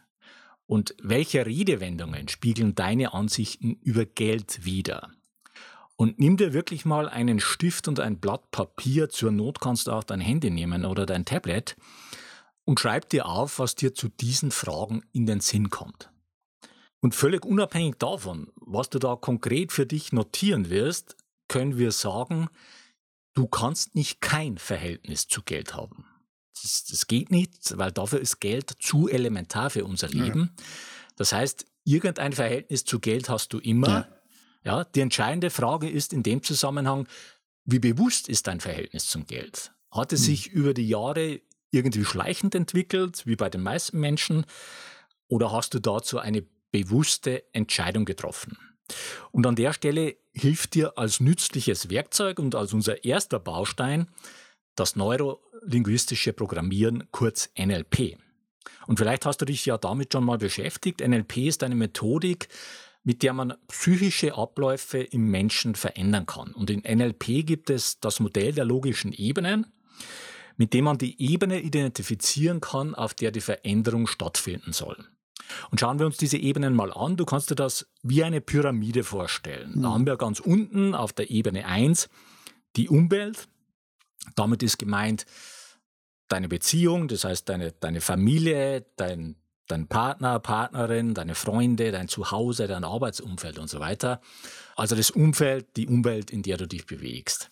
und 0.69 0.95
welche 1.03 1.47
Redewendungen 1.47 2.29
spiegeln 2.29 2.75
deine 2.75 3.15
Ansichten 3.15 3.81
über 3.83 4.05
Geld 4.05 4.65
wider? 4.65 5.11
Und 5.97 6.21
nimm 6.21 6.37
dir 6.37 6.53
wirklich 6.53 6.85
mal 6.85 7.09
einen 7.09 7.41
Stift 7.41 7.89
und 7.89 7.99
ein 7.99 8.21
Blatt 8.21 8.53
Papier. 8.53 9.09
Zur 9.09 9.33
Not 9.33 9.61
kannst 9.61 9.89
du 9.89 9.93
auch 9.93 10.05
dein 10.05 10.21
Handy 10.21 10.51
nehmen 10.51 10.85
oder 10.85 11.07
dein 11.07 11.25
Tablet 11.25 11.75
und 12.65 12.79
schreib 12.79 13.09
dir 13.09 13.27
auf, 13.27 13.59
was 13.59 13.75
dir 13.75 13.95
zu 13.95 14.09
diesen 14.09 14.53
Fragen 14.53 15.03
in 15.13 15.27
den 15.27 15.41
Sinn 15.41 15.71
kommt. 15.71 16.13
Und 17.01 17.15
völlig 17.15 17.45
unabhängig 17.45 17.97
davon, 17.99 18.53
was 18.57 18.91
du 18.91 18.99
da 18.99 19.17
konkret 19.17 19.73
für 19.73 19.87
dich 19.87 20.13
notieren 20.13 20.69
wirst, 20.69 21.17
können 21.49 21.79
wir 21.79 21.93
sagen, 21.93 22.49
du 23.35 23.47
kannst 23.47 23.95
nicht 23.95 24.21
kein 24.21 24.59
Verhältnis 24.59 25.29
zu 25.29 25.43
Geld 25.43 25.75
haben. 25.75 26.05
Das, 26.63 26.85
das 26.85 27.07
geht 27.07 27.31
nicht, 27.31 27.77
weil 27.77 27.93
dafür 27.93 28.21
ist 28.21 28.41
Geld 28.41 28.75
zu 28.81 29.09
elementar 29.09 29.71
für 29.71 29.85
unser 29.85 30.09
Leben. 30.09 30.55
Ja. 30.57 30.65
Das 31.17 31.33
heißt, 31.33 31.67
irgendein 31.85 32.33
Verhältnis 32.33 32.85
zu 32.85 33.01
Geld 33.01 33.29
hast 33.29 33.53
du 33.53 33.59
immer. 33.59 34.09
Ja. 34.65 34.79
ja. 34.79 34.85
die 34.85 35.01
entscheidende 35.01 35.51
Frage 35.51 35.89
ist 35.89 36.13
in 36.13 36.23
dem 36.23 36.43
Zusammenhang, 36.43 37.07
wie 37.65 37.79
bewusst 37.79 38.29
ist 38.29 38.47
dein 38.47 38.61
Verhältnis 38.61 39.09
zum 39.09 39.27
Geld? 39.27 39.73
Hat 39.91 40.13
es 40.13 40.21
hm. 40.21 40.27
sich 40.27 40.47
über 40.49 40.75
die 40.75 40.89
Jahre 40.89 41.41
irgendwie 41.71 42.05
schleichend 42.05 42.55
entwickelt, 42.55 43.27
wie 43.27 43.37
bei 43.37 43.51
den 43.51 43.63
meisten 43.63 44.01
Menschen, 44.01 44.47
oder 45.29 45.53
hast 45.53 45.75
du 45.75 45.79
dazu 45.79 46.19
eine 46.19 46.43
bewusste 46.71 47.45
Entscheidung 47.53 48.05
getroffen? 48.05 48.57
Und 49.33 49.47
an 49.47 49.57
der 49.57 49.73
Stelle 49.73 50.17
hilft 50.33 50.75
dir 50.75 50.97
als 50.97 51.21
nützliches 51.21 51.91
Werkzeug 51.91 52.39
und 52.39 52.55
als 52.55 52.73
unser 52.73 53.05
erster 53.05 53.39
Baustein 53.39 54.09
das 54.79 54.97
neurolinguistische 54.97 56.33
Programmieren, 56.33 57.05
kurz 57.11 57.51
NLP. 57.59 58.19
Und 58.87 58.99
vielleicht 58.99 59.27
hast 59.27 59.41
du 59.41 59.45
dich 59.45 59.67
ja 59.67 59.77
damit 59.79 60.13
schon 60.13 60.25
mal 60.25 60.39
beschäftigt. 60.39 61.07
NLP 61.07 61.37
ist 61.49 61.63
eine 61.63 61.75
Methodik, 61.75 62.49
mit 63.05 63.23
der 63.23 63.33
man 63.33 63.55
psychische 63.69 64.35
Abläufe 64.35 64.99
im 64.99 65.31
Menschen 65.31 65.75
verändern 65.75 66.27
kann. 66.27 66.53
Und 66.53 66.71
in 66.71 66.81
NLP 66.81 67.47
gibt 67.47 67.71
es 67.71 68.01
das 68.01 68.21
Modell 68.21 68.53
der 68.53 68.65
logischen 68.65 69.13
Ebenen, 69.13 69.67
mit 70.57 70.75
dem 70.75 70.85
man 70.85 70.99
die 70.99 71.21
Ebene 71.23 71.61
identifizieren 71.61 72.61
kann, 72.61 72.95
auf 72.95 73.15
der 73.15 73.31
die 73.31 73.41
Veränderung 73.41 74.07
stattfinden 74.07 74.73
soll. 74.73 74.97
Und 75.71 75.81
schauen 75.81 75.99
wir 75.99 76.07
uns 76.07 76.17
diese 76.17 76.37
Ebenen 76.37 76.75
mal 76.75 76.93
an. 76.93 77.17
Du 77.17 77.25
kannst 77.25 77.51
dir 77.51 77.55
das 77.55 77.89
wie 78.03 78.25
eine 78.25 78.41
Pyramide 78.41 79.05
vorstellen. 79.05 79.73
Mhm. 79.77 79.83
Da 79.83 79.91
haben 79.91 80.07
wir 80.07 80.17
ganz 80.17 80.41
unten 80.41 80.95
auf 80.95 81.13
der 81.13 81.31
Ebene 81.31 81.67
1 81.67 82.09
die 82.77 82.89
Umwelt. 82.89 83.49
Damit 84.37 84.63
ist 84.63 84.79
gemeint 84.79 85.27
deine 86.29 86.49
Beziehung, 86.49 87.09
das 87.09 87.25
heißt 87.25 87.49
deine, 87.49 87.73
deine 87.73 88.01
Familie, 88.01 88.87
dein, 88.97 89.37
dein 89.67 89.89
Partner, 89.89 90.39
Partnerin, 90.39 91.15
deine 91.15 91.35
Freunde, 91.35 91.91
dein 91.91 92.09
Zuhause, 92.09 92.67
dein 92.67 92.85
Arbeitsumfeld 92.85 93.59
und 93.59 93.69
so 93.69 93.81
weiter. 93.81 94.21
Also 94.77 94.95
das 94.95 95.11
Umfeld, 95.11 95.77
die 95.77 95.87
Umwelt, 95.87 96.31
in 96.31 96.43
der 96.43 96.57
du 96.57 96.67
dich 96.67 96.87
bewegst. 96.87 97.51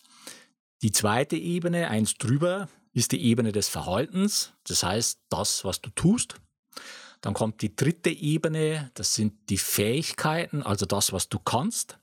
Die 0.83 0.93
zweite 0.93 1.37
Ebene, 1.37 1.89
eins 1.89 2.15
drüber, 2.15 2.69
ist 2.93 3.13
die 3.13 3.23
Ebene 3.25 3.53
des 3.53 3.69
Verhaltens, 3.69 4.53
das 4.65 4.83
heißt 4.83 5.21
das, 5.29 5.65
was 5.65 5.81
du 5.81 5.91
tust. 5.91 6.37
Dann 7.21 7.35
kommt 7.35 7.63
die 7.63 7.75
dritte 7.75 8.11
Ebene, 8.11 8.91
das 8.95 9.15
sind 9.15 9.51
die 9.51 9.59
Fähigkeiten, 9.59 10.63
also 10.63 10.87
das, 10.87 11.13
was 11.13 11.29
du 11.29 11.39
kannst. 11.39 11.99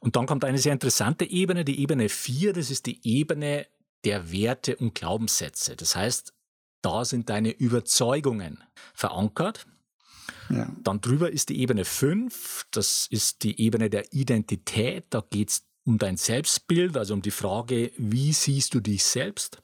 Und 0.00 0.16
dann 0.16 0.26
kommt 0.26 0.44
eine 0.44 0.58
sehr 0.58 0.72
interessante 0.72 1.24
Ebene, 1.24 1.64
die 1.64 1.80
Ebene 1.80 2.08
4, 2.08 2.52
das 2.52 2.70
ist 2.70 2.86
die 2.86 3.00
Ebene 3.06 3.66
der 4.06 4.30
Werte 4.30 4.76
und 4.76 4.94
Glaubenssätze. 4.94 5.76
Das 5.76 5.96
heißt, 5.96 6.32
da 6.80 7.04
sind 7.04 7.28
deine 7.28 7.50
Überzeugungen 7.50 8.62
verankert. 8.94 9.66
Ja. 10.48 10.70
Dann 10.84 11.00
drüber 11.00 11.30
ist 11.30 11.48
die 11.48 11.60
Ebene 11.60 11.84
5, 11.84 12.66
das 12.70 13.08
ist 13.10 13.42
die 13.42 13.60
Ebene 13.60 13.90
der 13.90 14.12
Identität. 14.12 15.06
Da 15.10 15.24
geht 15.28 15.50
es 15.50 15.66
um 15.84 15.98
dein 15.98 16.16
Selbstbild, 16.16 16.96
also 16.96 17.14
um 17.14 17.22
die 17.22 17.32
Frage, 17.32 17.90
wie 17.98 18.32
siehst 18.32 18.74
du 18.74 18.80
dich 18.80 19.04
selbst? 19.04 19.60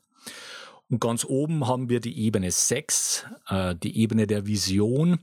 Und 0.88 1.00
ganz 1.00 1.24
oben 1.24 1.68
haben 1.68 1.88
wir 1.88 2.00
die 2.00 2.18
Ebene 2.18 2.50
6, 2.50 3.24
äh, 3.48 3.76
die 3.76 3.96
Ebene 3.96 4.26
der 4.26 4.46
Vision. 4.46 5.20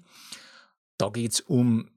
Da 0.97 1.09
geht 1.09 1.33
es 1.33 1.41
um 1.41 1.89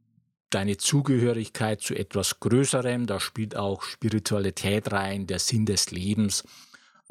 deine 0.50 0.76
Zugehörigkeit 0.76 1.80
zu 1.80 1.94
etwas 1.94 2.40
Größerem. 2.40 3.06
Da 3.06 3.20
spielt 3.20 3.56
auch 3.56 3.82
Spiritualität 3.82 4.90
rein, 4.90 5.28
der 5.28 5.38
Sinn 5.38 5.66
des 5.66 5.92
Lebens 5.92 6.44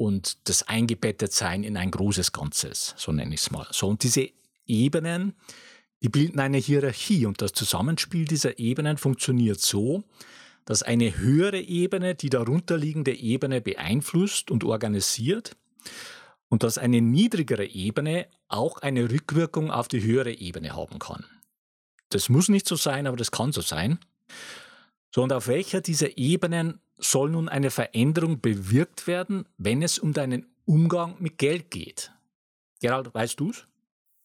und 0.02 0.48
das 0.48 0.66
Eingebettetsein 0.66 1.62
in 1.62 1.76
ein 1.76 1.92
großes 1.92 2.32
Ganzes, 2.32 2.92
so 2.96 3.12
nenne 3.12 3.34
ich 3.34 3.42
es 3.42 3.50
mal. 3.52 3.68
So, 3.70 3.86
und 3.86 4.02
diese 4.02 4.30
Ebenen, 4.66 5.34
die 6.02 6.08
bilden 6.08 6.40
eine 6.40 6.58
Hierarchie 6.58 7.24
und 7.24 7.40
das 7.40 7.52
Zusammenspiel 7.52 8.24
dieser 8.24 8.58
Ebenen 8.58 8.98
funktioniert 8.98 9.60
so, 9.60 10.02
dass 10.64 10.82
eine 10.82 11.16
höhere 11.16 11.60
Ebene 11.60 12.16
die 12.16 12.30
darunterliegende 12.30 13.14
Ebene 13.14 13.60
beeinflusst 13.60 14.50
und 14.50 14.64
organisiert 14.64 15.56
und 16.48 16.64
dass 16.64 16.78
eine 16.78 17.00
niedrigere 17.00 17.66
Ebene 17.66 18.26
auch 18.48 18.78
eine 18.78 19.08
Rückwirkung 19.08 19.70
auf 19.70 19.86
die 19.86 20.02
höhere 20.02 20.32
Ebene 20.32 20.74
haben 20.74 20.98
kann. 20.98 21.24
Das 22.08 22.28
muss 22.28 22.48
nicht 22.48 22.66
so 22.66 22.74
sein, 22.74 23.06
aber 23.06 23.16
das 23.16 23.30
kann 23.30 23.52
so 23.52 23.60
sein. 23.60 24.00
So, 25.14 25.22
und 25.22 25.32
auf 25.32 25.46
welcher 25.46 25.82
dieser 25.82 26.16
Ebenen 26.16 26.80
soll 26.96 27.30
nun 27.30 27.48
eine 27.48 27.70
Veränderung 27.70 28.40
bewirkt 28.40 29.06
werden, 29.06 29.46
wenn 29.58 29.82
es 29.82 29.98
um 29.98 30.14
deinen 30.14 30.46
Umgang 30.64 31.16
mit 31.18 31.36
Geld 31.36 31.70
geht? 31.70 32.12
Gerald, 32.80 33.12
weißt 33.12 33.38
du 33.38 33.50
es? 33.50 33.66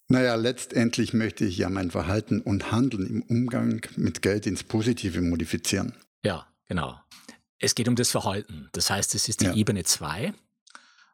Naja, 0.07 0.35
letztendlich 0.35 1.13
möchte 1.13 1.43
ich 1.43 1.57
ja 1.57 1.69
mein 1.69 1.91
Verhalten 1.91 2.39
und 2.39 2.71
Handeln 2.71 3.05
im 3.05 3.21
Umgang 3.23 3.81
mit 3.97 4.21
Geld 4.21 4.47
ins 4.47 4.63
Positive 4.63 5.21
modifizieren. 5.21 5.93
Ja, 6.23 6.47
genau. 6.67 6.97
Es 7.59 7.75
geht 7.75 7.89
um 7.89 7.97
das 7.97 8.11
Verhalten. 8.11 8.69
Das 8.71 8.89
heißt, 8.89 9.13
es 9.15 9.27
ist 9.27 9.41
die 9.41 9.45
ja. 9.45 9.55
Ebene 9.55 9.83
2. 9.83 10.33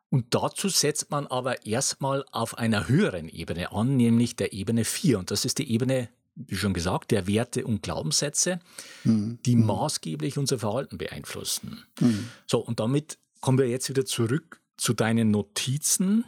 Und 0.10 0.36
dazu 0.36 0.70
setzt 0.70 1.10
man 1.10 1.26
aber 1.26 1.66
erstmal 1.66 2.24
auf 2.32 2.60
einer 2.60 2.88
höheren 2.88 3.28
Ebene 3.28 3.72
an, 3.72 3.98
nämlich 3.98 4.36
der 4.36 4.54
Ebene 4.54 4.86
4. 4.86 5.18
Und 5.18 5.32
das 5.32 5.46
ist 5.46 5.58
die 5.58 5.72
Ebene, 5.72 6.10
wie 6.36 6.56
schon 6.56 6.74
gesagt, 6.74 7.12
der 7.12 7.28
Werte 7.28 7.66
und 7.66 7.84
Glaubenssätze, 7.84 8.60
mhm. 9.04 9.40
die 9.46 9.56
mhm. 9.56 9.66
maßgeblich 9.66 10.38
unser 10.38 10.60
Verhalten 10.60 10.98
beeinflussen. 10.98 11.84
Mhm. 12.00 12.28
So, 12.48 12.60
und 12.60 12.80
damit 12.80 13.18
kommen 13.40 13.58
wir 13.58 13.68
jetzt 13.68 13.90
wieder 13.90 14.06
zurück 14.06 14.62
zu 14.78 14.94
deinen 14.94 15.32
Notizen. 15.32 16.26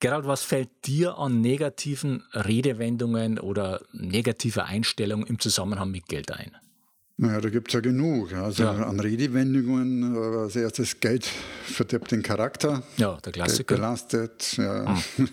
Gerald, 0.00 0.26
was 0.26 0.42
fällt 0.42 0.70
dir 0.84 1.18
an 1.18 1.40
negativen 1.40 2.24
Redewendungen 2.32 3.38
oder 3.38 3.82
negativer 3.92 4.64
Einstellungen 4.64 5.26
im 5.26 5.38
Zusammenhang 5.38 5.90
mit 5.92 6.06
Geld 6.06 6.32
ein? 6.32 6.56
Naja, 7.18 7.40
da 7.40 7.50
gibt 7.50 7.68
es 7.68 7.74
ja 7.74 7.80
genug. 7.80 8.32
Also 8.32 8.64
ja. 8.64 8.72
an 8.72 8.98
Redewendungen, 8.98 10.16
äh, 10.16 10.38
als 10.38 10.56
erstes 10.56 10.98
Geld 10.98 11.24
verdirbt 11.24 12.10
den 12.10 12.22
Charakter. 12.22 12.82
Ja, 12.96 13.18
der 13.24 13.32
Klassiker. 13.32 13.76
Geld 13.76 13.80
belastet. 13.80 14.56
Ja. 14.56 15.00
Hm. 15.16 15.28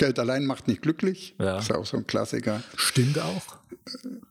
Geld 0.00 0.18
allein 0.18 0.46
macht 0.46 0.66
nicht 0.66 0.80
glücklich. 0.80 1.34
Ja. 1.38 1.56
Das 1.56 1.64
ist 1.64 1.74
auch 1.74 1.84
so 1.84 1.98
ein 1.98 2.06
Klassiker. 2.06 2.62
Stimmt 2.74 3.18
auch. 3.18 3.58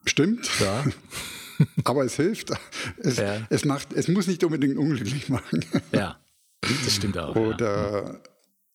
Stimmt. 0.03 0.49
Ja. 0.59 0.83
Aber 1.83 2.03
es 2.03 2.15
hilft. 2.15 2.51
Es, 2.97 3.17
ja. 3.17 3.45
es, 3.51 3.65
macht, 3.65 3.93
es 3.93 4.07
muss 4.07 4.25
nicht 4.25 4.43
unbedingt 4.43 4.79
unglücklich 4.79 5.29
machen. 5.29 5.63
Ja, 5.91 6.19
das 6.61 6.95
stimmt 6.95 7.19
auch. 7.19 7.35
Oder 7.35 8.19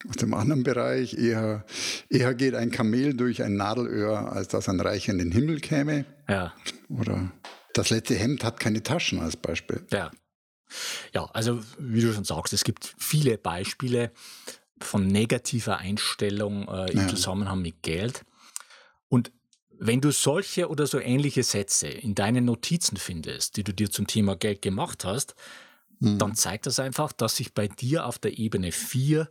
aus 0.09 0.17
dem 0.17 0.35
anderen 0.35 0.63
Bereich, 0.63 1.19
eher, 1.19 1.65
eher 2.09 2.33
geht 2.35 2.55
ein 2.55 2.71
Kamel 2.71 3.15
durch 3.15 3.43
ein 3.43 3.57
Nadelöhr, 3.57 4.31
als 4.31 4.47
dass 4.47 4.69
ein 4.69 4.79
Reich 4.79 5.09
in 5.09 5.19
den 5.19 5.33
Himmel 5.33 5.59
käme. 5.59 6.05
Ja. 6.29 6.55
Oder 6.89 7.33
das 7.73 7.91
letzte 7.91 8.15
Hemd 8.15 8.45
hat 8.45 8.61
keine 8.61 8.85
Taschen 8.85 9.19
als 9.19 9.37
Beispiel. 9.37 9.83
Ja. 9.91 10.13
Ja, 11.13 11.25
also 11.33 11.61
wie 11.79 12.03
du 12.03 12.13
schon 12.13 12.25
sagst, 12.25 12.53
es 12.53 12.63
gibt 12.63 12.95
viele 12.99 13.37
Beispiele 13.37 14.13
von 14.85 15.07
negativer 15.07 15.79
Einstellung 15.79 16.69
äh, 16.69 16.93
im 16.93 17.00
ja. 17.00 17.09
Zusammenhang 17.09 17.62
mit 17.62 17.83
Geld. 17.83 18.25
Und 19.09 19.33
wenn 19.79 20.00
du 20.00 20.12
solche 20.12 20.69
oder 20.69 20.87
so 20.87 20.99
ähnliche 20.99 21.43
Sätze 21.43 21.88
in 21.88 22.14
deinen 22.14 22.45
Notizen 22.45 22.97
findest, 22.97 23.57
die 23.57 23.64
du 23.64 23.73
dir 23.73 23.91
zum 23.91 24.07
Thema 24.07 24.37
Geld 24.37 24.62
gemacht 24.62 25.05
hast, 25.05 25.35
mhm. 26.00 26.19
dann 26.19 26.35
zeigt 26.35 26.67
das 26.67 26.79
einfach, 26.79 27.12
dass 27.12 27.37
sich 27.37 27.55
bei 27.55 27.69
dir 27.69 28.07
auf 28.07 28.19
der 28.19 28.38
Ebene 28.38 28.73
4 28.73 29.29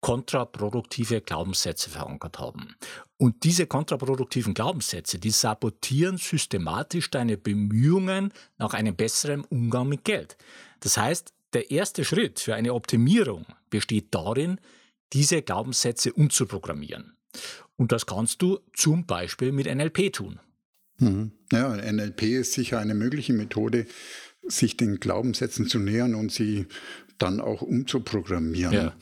kontraproduktive 0.00 1.20
Glaubenssätze 1.20 1.90
verankert 1.90 2.38
haben. 2.38 2.76
Und 3.16 3.44
diese 3.44 3.66
kontraproduktiven 3.66 4.54
Glaubenssätze, 4.54 5.18
die 5.18 5.30
sabotieren 5.30 6.18
systematisch 6.18 7.10
deine 7.10 7.36
Bemühungen 7.36 8.32
nach 8.58 8.74
einem 8.74 8.94
besseren 8.94 9.44
Umgang 9.44 9.88
mit 9.88 10.04
Geld. 10.04 10.36
Das 10.80 10.96
heißt, 10.96 11.32
der 11.54 11.70
erste 11.70 12.04
Schritt 12.04 12.38
für 12.38 12.54
eine 12.54 12.74
Optimierung 12.74 13.46
besteht 13.70 14.14
darin, 14.14 14.60
diese 15.12 15.42
Glaubenssätze 15.42 16.12
umzuprogrammieren. 16.12 17.16
Und 17.76 17.92
das 17.92 18.06
kannst 18.06 18.42
du 18.42 18.60
zum 18.74 19.06
Beispiel 19.06 19.52
mit 19.52 19.66
NLP 19.66 20.12
tun. 20.12 20.40
Mhm. 20.98 21.32
Ja, 21.52 21.76
NLP 21.76 22.22
ist 22.22 22.54
sicher 22.54 22.78
eine 22.78 22.94
mögliche 22.94 23.32
Methode, 23.32 23.86
sich 24.48 24.76
den 24.76 25.00
Glaubenssätzen 25.00 25.68
zu 25.68 25.78
nähern 25.78 26.14
und 26.14 26.32
sie 26.32 26.66
dann 27.18 27.40
auch 27.40 27.62
umzuprogrammieren. 27.62 28.72
Ja. 28.72 28.96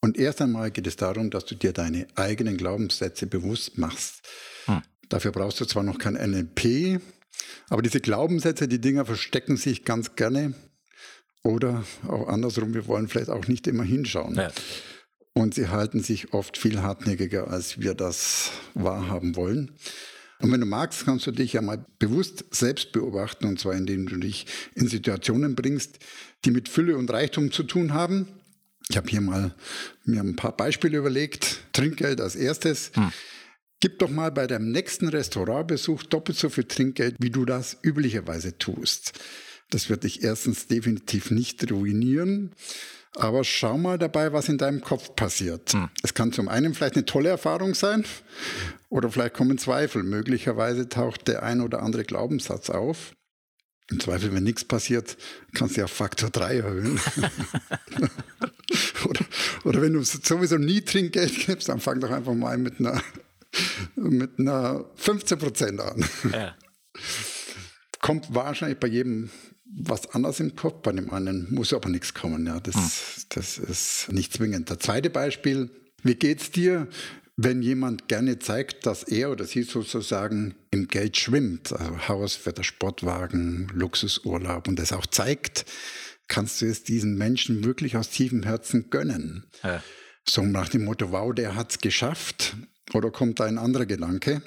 Und 0.00 0.18
erst 0.18 0.42
einmal 0.42 0.70
geht 0.70 0.86
es 0.86 0.96
darum, 0.96 1.30
dass 1.30 1.44
du 1.44 1.54
dir 1.54 1.72
deine 1.72 2.06
eigenen 2.16 2.56
Glaubenssätze 2.56 3.26
bewusst 3.26 3.78
machst. 3.78 4.22
Hm. 4.66 4.82
Dafür 5.08 5.32
brauchst 5.32 5.60
du 5.60 5.64
zwar 5.64 5.82
noch 5.82 5.98
kein 5.98 6.14
NLP, 6.14 7.00
aber 7.68 7.82
diese 7.82 8.00
Glaubenssätze, 8.00 8.68
die 8.68 8.80
Dinger 8.80 9.04
verstecken 9.04 9.56
sich 9.56 9.84
ganz 9.84 10.16
gerne. 10.16 10.54
Oder 11.44 11.84
auch 12.06 12.28
andersrum, 12.28 12.74
wir 12.74 12.86
wollen 12.86 13.08
vielleicht 13.08 13.30
auch 13.30 13.48
nicht 13.48 13.66
immer 13.66 13.82
hinschauen. 13.82 14.36
Ja. 14.36 14.52
Und 15.34 15.54
sie 15.54 15.68
halten 15.68 16.02
sich 16.02 16.32
oft 16.34 16.58
viel 16.58 16.82
hartnäckiger, 16.82 17.48
als 17.48 17.80
wir 17.80 17.94
das 17.94 18.52
wahrhaben 18.74 19.34
wollen. 19.36 19.72
Und 20.40 20.52
wenn 20.52 20.60
du 20.60 20.66
magst, 20.66 21.04
kannst 21.04 21.26
du 21.26 21.30
dich 21.30 21.54
ja 21.54 21.62
mal 21.62 21.84
bewusst 21.98 22.44
selbst 22.50 22.92
beobachten, 22.92 23.46
und 23.46 23.60
zwar 23.60 23.74
indem 23.74 24.06
du 24.06 24.16
dich 24.16 24.46
in 24.74 24.88
Situationen 24.88 25.54
bringst, 25.54 26.00
die 26.44 26.50
mit 26.50 26.68
Fülle 26.68 26.96
und 26.96 27.10
Reichtum 27.10 27.52
zu 27.52 27.62
tun 27.62 27.94
haben 27.94 28.26
ich 28.88 28.96
habe 28.96 29.08
hier 29.08 29.20
mal 29.20 29.54
mir 30.04 30.20
ein 30.20 30.36
paar 30.36 30.56
Beispiele 30.56 30.98
überlegt. 30.98 31.60
Trinkgeld 31.72 32.20
als 32.20 32.36
erstes. 32.36 32.90
Hm. 32.94 33.12
Gib 33.80 33.98
doch 33.98 34.10
mal 34.10 34.30
bei 34.30 34.46
deinem 34.46 34.70
nächsten 34.70 35.08
Restaurantbesuch 35.08 36.02
doppelt 36.04 36.38
so 36.38 36.48
viel 36.50 36.64
Trinkgeld, 36.64 37.16
wie 37.18 37.30
du 37.30 37.44
das 37.44 37.78
üblicherweise 37.82 38.58
tust. 38.58 39.18
Das 39.70 39.88
wird 39.88 40.04
dich 40.04 40.22
erstens 40.22 40.66
definitiv 40.66 41.30
nicht 41.30 41.70
ruinieren. 41.70 42.52
Aber 43.16 43.44
schau 43.44 43.76
mal 43.76 43.98
dabei, 43.98 44.32
was 44.32 44.48
in 44.48 44.56
deinem 44.56 44.80
Kopf 44.80 45.14
passiert. 45.14 45.72
Hm. 45.74 45.90
Es 46.02 46.14
kann 46.14 46.32
zum 46.32 46.48
einen 46.48 46.74
vielleicht 46.74 46.96
eine 46.96 47.04
tolle 47.04 47.28
Erfahrung 47.28 47.74
sein 47.74 48.04
oder 48.88 49.10
vielleicht 49.10 49.34
kommen 49.34 49.58
Zweifel. 49.58 50.02
Möglicherweise 50.02 50.88
taucht 50.88 51.28
der 51.28 51.42
ein 51.42 51.60
oder 51.60 51.82
andere 51.82 52.04
Glaubenssatz 52.04 52.70
auf. 52.70 53.14
Im 53.90 54.00
Zweifel, 54.00 54.32
wenn 54.32 54.44
nichts 54.44 54.64
passiert, 54.64 55.18
kannst 55.54 55.76
du 55.76 55.82
ja 55.82 55.86
Faktor 55.86 56.30
3 56.30 56.56
erhöhen. 56.58 57.00
oder, 59.04 59.24
oder 59.64 59.82
wenn 59.82 59.92
du 59.92 60.02
sowieso 60.02 60.56
nie 60.56 60.80
Trinkgeld 60.80 61.46
gibst, 61.46 61.68
dann 61.68 61.80
fang 61.80 62.00
doch 62.00 62.10
einfach 62.10 62.32
mal 62.32 62.56
mit 62.56 62.80
einer, 62.80 63.02
mit 63.96 64.38
einer 64.38 64.86
15 64.96 65.38
Prozent 65.38 65.80
an. 65.80 66.04
Ja. 66.32 66.54
Kommt 68.00 68.34
wahrscheinlich 68.34 68.78
bei 68.78 68.88
jedem 68.88 69.30
was 69.74 70.10
anderes 70.10 70.40
im 70.40 70.54
Kopf, 70.54 70.82
bei 70.82 70.92
dem 70.92 71.10
anderen 71.10 71.46
muss 71.50 71.72
aber 71.72 71.88
nichts 71.88 72.14
kommen. 72.14 72.46
Ja, 72.46 72.60
das, 72.60 72.74
hm. 72.74 73.22
das 73.30 73.58
ist 73.58 74.12
nicht 74.12 74.32
zwingend. 74.32 74.70
Das 74.70 74.78
zweite 74.78 75.10
Beispiel, 75.10 75.70
wie 76.02 76.14
geht's 76.14 76.50
dir, 76.50 76.88
wenn 77.36 77.62
jemand 77.62 78.08
gerne 78.08 78.38
zeigt, 78.38 78.86
dass 78.86 79.02
er 79.02 79.30
oder 79.30 79.44
sie 79.44 79.62
sozusagen 79.62 80.54
im 80.70 80.88
Geld 80.88 81.16
schwimmt, 81.16 81.72
also 81.72 82.08
Haus, 82.08 82.34
für 82.34 82.52
der 82.52 82.62
Sportwagen, 82.62 83.68
Luxusurlaub 83.72 84.68
und 84.68 84.78
das 84.78 84.92
auch 84.92 85.06
zeigt, 85.06 85.64
kannst 86.28 86.60
du 86.60 86.66
es 86.66 86.84
diesen 86.84 87.16
Menschen 87.16 87.64
wirklich 87.64 87.96
aus 87.96 88.10
tiefem 88.10 88.42
Herzen 88.42 88.90
gönnen. 88.90 89.46
Ja. 89.62 89.82
So 90.28 90.42
nach 90.42 90.68
dem 90.68 90.84
Motto, 90.84 91.10
wow, 91.10 91.34
der 91.34 91.56
hat 91.56 91.72
es 91.72 91.78
geschafft. 91.78 92.56
Oder 92.94 93.10
kommt 93.10 93.40
da 93.40 93.44
ein 93.44 93.58
anderer 93.58 93.86
Gedanke? 93.86 94.42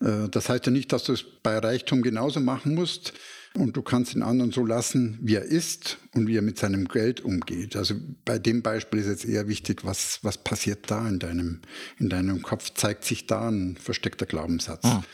Äh, 0.00 0.28
das 0.30 0.48
heißt 0.48 0.66
ja 0.66 0.72
nicht, 0.72 0.92
dass 0.92 1.04
du 1.04 1.12
es 1.12 1.24
bei 1.42 1.58
Reichtum 1.58 2.02
genauso 2.02 2.40
machen 2.40 2.74
musst. 2.74 3.12
Und 3.56 3.76
du 3.76 3.82
kannst 3.82 4.14
den 4.14 4.22
anderen 4.22 4.50
so 4.50 4.66
lassen, 4.66 5.16
wie 5.22 5.36
er 5.36 5.44
ist 5.44 5.98
und 6.12 6.26
wie 6.26 6.36
er 6.36 6.42
mit 6.42 6.58
seinem 6.58 6.88
Geld 6.88 7.20
umgeht. 7.20 7.76
Also 7.76 7.94
bei 8.24 8.38
dem 8.38 8.62
Beispiel 8.62 8.98
ist 8.98 9.06
jetzt 9.06 9.24
eher 9.24 9.46
wichtig, 9.46 9.84
was, 9.84 10.18
was 10.22 10.38
passiert 10.38 10.90
da 10.90 11.08
in 11.08 11.20
deinem, 11.20 11.60
in 11.98 12.08
deinem 12.08 12.42
Kopf? 12.42 12.70
Zeigt 12.74 13.04
sich 13.04 13.26
da 13.26 13.48
ein 13.48 13.76
versteckter 13.76 14.26
Glaubenssatz? 14.26 14.84
Mhm. 14.84 15.04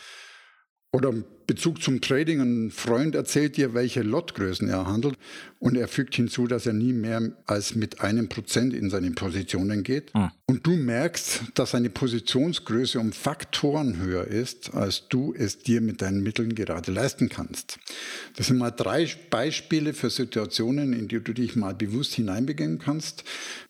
Oder 0.92 1.12
Bezug 1.46 1.82
zum 1.82 2.00
Trading, 2.00 2.40
ein 2.40 2.70
Freund 2.70 3.14
erzählt 3.14 3.56
dir, 3.56 3.74
welche 3.74 4.02
Lotgrößen 4.02 4.68
er 4.68 4.86
handelt 4.86 5.16
und 5.58 5.76
er 5.76 5.86
fügt 5.88 6.14
hinzu, 6.14 6.46
dass 6.46 6.66
er 6.66 6.72
nie 6.72 6.92
mehr 6.92 7.32
als 7.46 7.74
mit 7.74 8.00
einem 8.00 8.28
Prozent 8.28 8.72
in 8.72 8.90
seine 8.90 9.10
Positionen 9.12 9.84
geht. 9.84 10.14
Mhm. 10.14 10.30
Und 10.46 10.66
du 10.66 10.72
merkst, 10.72 11.42
dass 11.54 11.72
seine 11.72 11.90
Positionsgröße 11.90 12.98
um 12.98 13.12
Faktoren 13.12 13.98
höher 13.98 14.26
ist, 14.26 14.74
als 14.74 15.08
du 15.08 15.32
es 15.36 15.58
dir 15.58 15.80
mit 15.80 16.02
deinen 16.02 16.22
Mitteln 16.22 16.54
gerade 16.54 16.90
leisten 16.92 17.28
kannst. 17.28 17.78
Das 18.36 18.48
sind 18.48 18.58
mal 18.58 18.70
drei 18.70 19.08
Beispiele 19.30 19.92
für 19.92 20.10
Situationen, 20.10 20.92
in 20.92 21.06
die 21.06 21.20
du 21.20 21.32
dich 21.32 21.54
mal 21.56 21.74
bewusst 21.74 22.14
hineinbegeben 22.14 22.78
kannst 22.78 23.24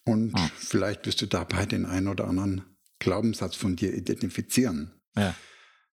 und 0.04 0.32
mhm. 0.32 0.50
vielleicht 0.56 1.06
wirst 1.06 1.20
du 1.20 1.26
dabei 1.26 1.66
den 1.66 1.84
einen 1.84 2.08
oder 2.08 2.28
anderen 2.28 2.62
Glaubenssatz 2.98 3.56
von 3.56 3.76
dir 3.76 3.94
identifizieren. 3.94 4.90
Ja. 5.16 5.34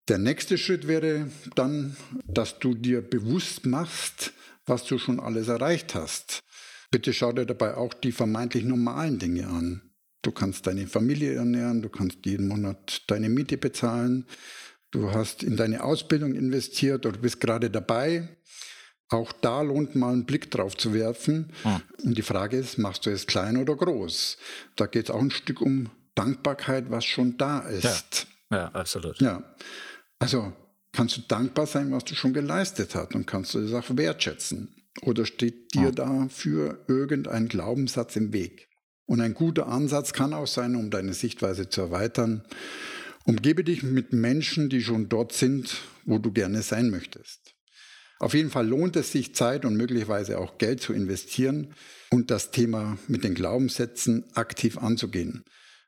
Der 0.10 0.18
nächste 0.18 0.58
Schritt 0.58 0.88
wäre 0.88 1.30
dann, 1.56 1.96
dass 2.26 2.60
du 2.60 2.74
dir 2.74 3.02
bewusst 3.02 3.66
machst, 3.66 4.34
was 4.66 4.84
du 4.84 4.98
schon 4.98 5.20
alles 5.20 5.48
erreicht 5.48 5.96
hast. 5.96 6.40
Bitte 6.92 7.14
schau 7.14 7.32
dir 7.32 7.46
dabei 7.46 7.76
auch 7.76 7.94
die 7.94 8.12
vermeintlich 8.12 8.66
normalen 8.66 9.18
Dinge 9.18 9.48
an. 9.48 9.82
Du 10.22 10.32
kannst 10.32 10.68
deine 10.68 10.88
Familie 10.88 11.34
ernähren, 11.36 11.82
du 11.82 11.90
kannst 11.90 12.26
jeden 12.26 12.48
Monat 12.48 13.04
deine 13.08 13.30
Miete 13.30 13.58
bezahlen, 13.58 14.26
du 14.92 15.12
hast 15.12 15.42
in 15.42 15.58
deine 15.58 15.84
Ausbildung 15.84 16.36
investiert 16.36 17.06
oder 17.06 17.18
bist 17.18 17.40
gerade 17.40 17.70
dabei. 17.70 18.28
Auch 19.10 19.32
da 19.32 19.62
lohnt 19.62 19.96
mal 19.96 20.12
einen 20.12 20.26
Blick 20.26 20.52
drauf 20.52 20.76
zu 20.76 20.94
werfen. 20.94 21.52
Hm. 21.64 21.82
Und 22.04 22.18
die 22.18 22.22
Frage 22.22 22.58
ist, 22.58 22.78
machst 22.78 23.06
du 23.06 23.10
es 23.10 23.28
klein 23.28 23.58
oder 23.58 23.76
groß? 23.76 24.38
Da 24.76 24.86
geht 24.86 25.06
es 25.06 25.12
auch 25.12 25.22
ein 25.22 25.32
Stück 25.32 25.62
um 25.62 25.90
Dankbarkeit, 26.16 26.86
was 26.90 27.06
schon 27.06 27.38
da 27.38 27.60
ist. 27.60 28.28
Ja, 28.50 28.58
ja 28.58 28.68
absolut. 28.70 29.20
Ja. 29.22 29.44
Also 30.24 30.54
kannst 30.94 31.18
du 31.18 31.22
dankbar 31.28 31.68
sein, 31.68 31.92
was 31.92 32.06
du 32.06 32.16
schon 32.16 32.32
geleistet 32.32 32.96
hast 32.96 33.14
und 33.14 33.28
kannst 33.28 33.54
du 33.54 33.60
das 33.60 33.74
auch 33.74 33.98
wertschätzen. 33.98 34.74
Oder 35.02 35.26
steht 35.26 35.74
dir 35.74 35.92
dafür 35.92 36.86
irgendein 36.88 37.50
Glaubenssatz 37.50 38.16
im 38.16 38.32
Weg? 38.32 38.70
Und 39.06 39.20
ein 39.20 39.34
guter 39.34 39.68
Ansatz 39.68 40.14
kann 40.14 40.34
auch 40.34 40.48
sein, 40.48 40.78
um 40.78 40.92
deine 40.92 41.14
Sichtweise 41.14 41.68
zu 41.68 41.82
erweitern. 41.82 42.46
Umgebe 43.26 43.66
dich 43.66 43.84
mit 43.84 44.14
Menschen, 44.14 44.70
die 44.70 44.82
schon 44.82 45.10
dort 45.10 45.34
sind, 45.34 45.82
wo 46.06 46.20
du 46.20 46.32
gerne 46.32 46.62
sein 46.62 46.90
möchtest. 46.90 47.56
Auf 48.20 48.34
jeden 48.34 48.50
Fall 48.50 48.66
lohnt 48.66 48.96
es 48.96 49.12
sich, 49.12 49.36
Zeit 49.36 49.66
und 49.66 49.76
möglicherweise 49.76 50.40
auch 50.40 50.58
Geld 50.58 50.80
zu 50.80 50.94
investieren 50.94 51.74
und 52.12 52.32
das 52.32 52.52
Thema 52.52 52.98
mit 53.10 53.26
den 53.26 53.34
Glaubenssätzen 53.34 54.24
aktiv 54.36 54.78
anzugehen. 54.78 55.44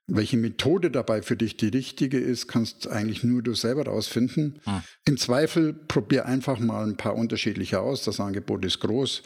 Welche 0.08 0.38
Methode 0.38 0.92
dabei 0.92 1.24
für 1.24 1.36
dich 1.36 1.58
die 1.58 1.70
richtige 1.70 2.20
ist, 2.20 2.48
kannst 2.48 2.88
eigentlich 2.88 3.24
nur 3.24 3.42
du 3.42 3.56
selber 3.56 3.86
rausfinden. 3.86 4.62
Hm. 4.64 4.82
Im 5.06 5.18
Zweifel 5.18 5.74
probier 5.74 6.26
einfach 6.28 6.60
mal 6.60 6.88
ein 6.88 6.98
paar 6.98 7.16
unterschiedliche 7.16 7.80
aus. 7.80 8.04
Das 8.04 8.20
Angebot 8.20 8.64
ist 8.66 8.80
groß. 8.82 9.24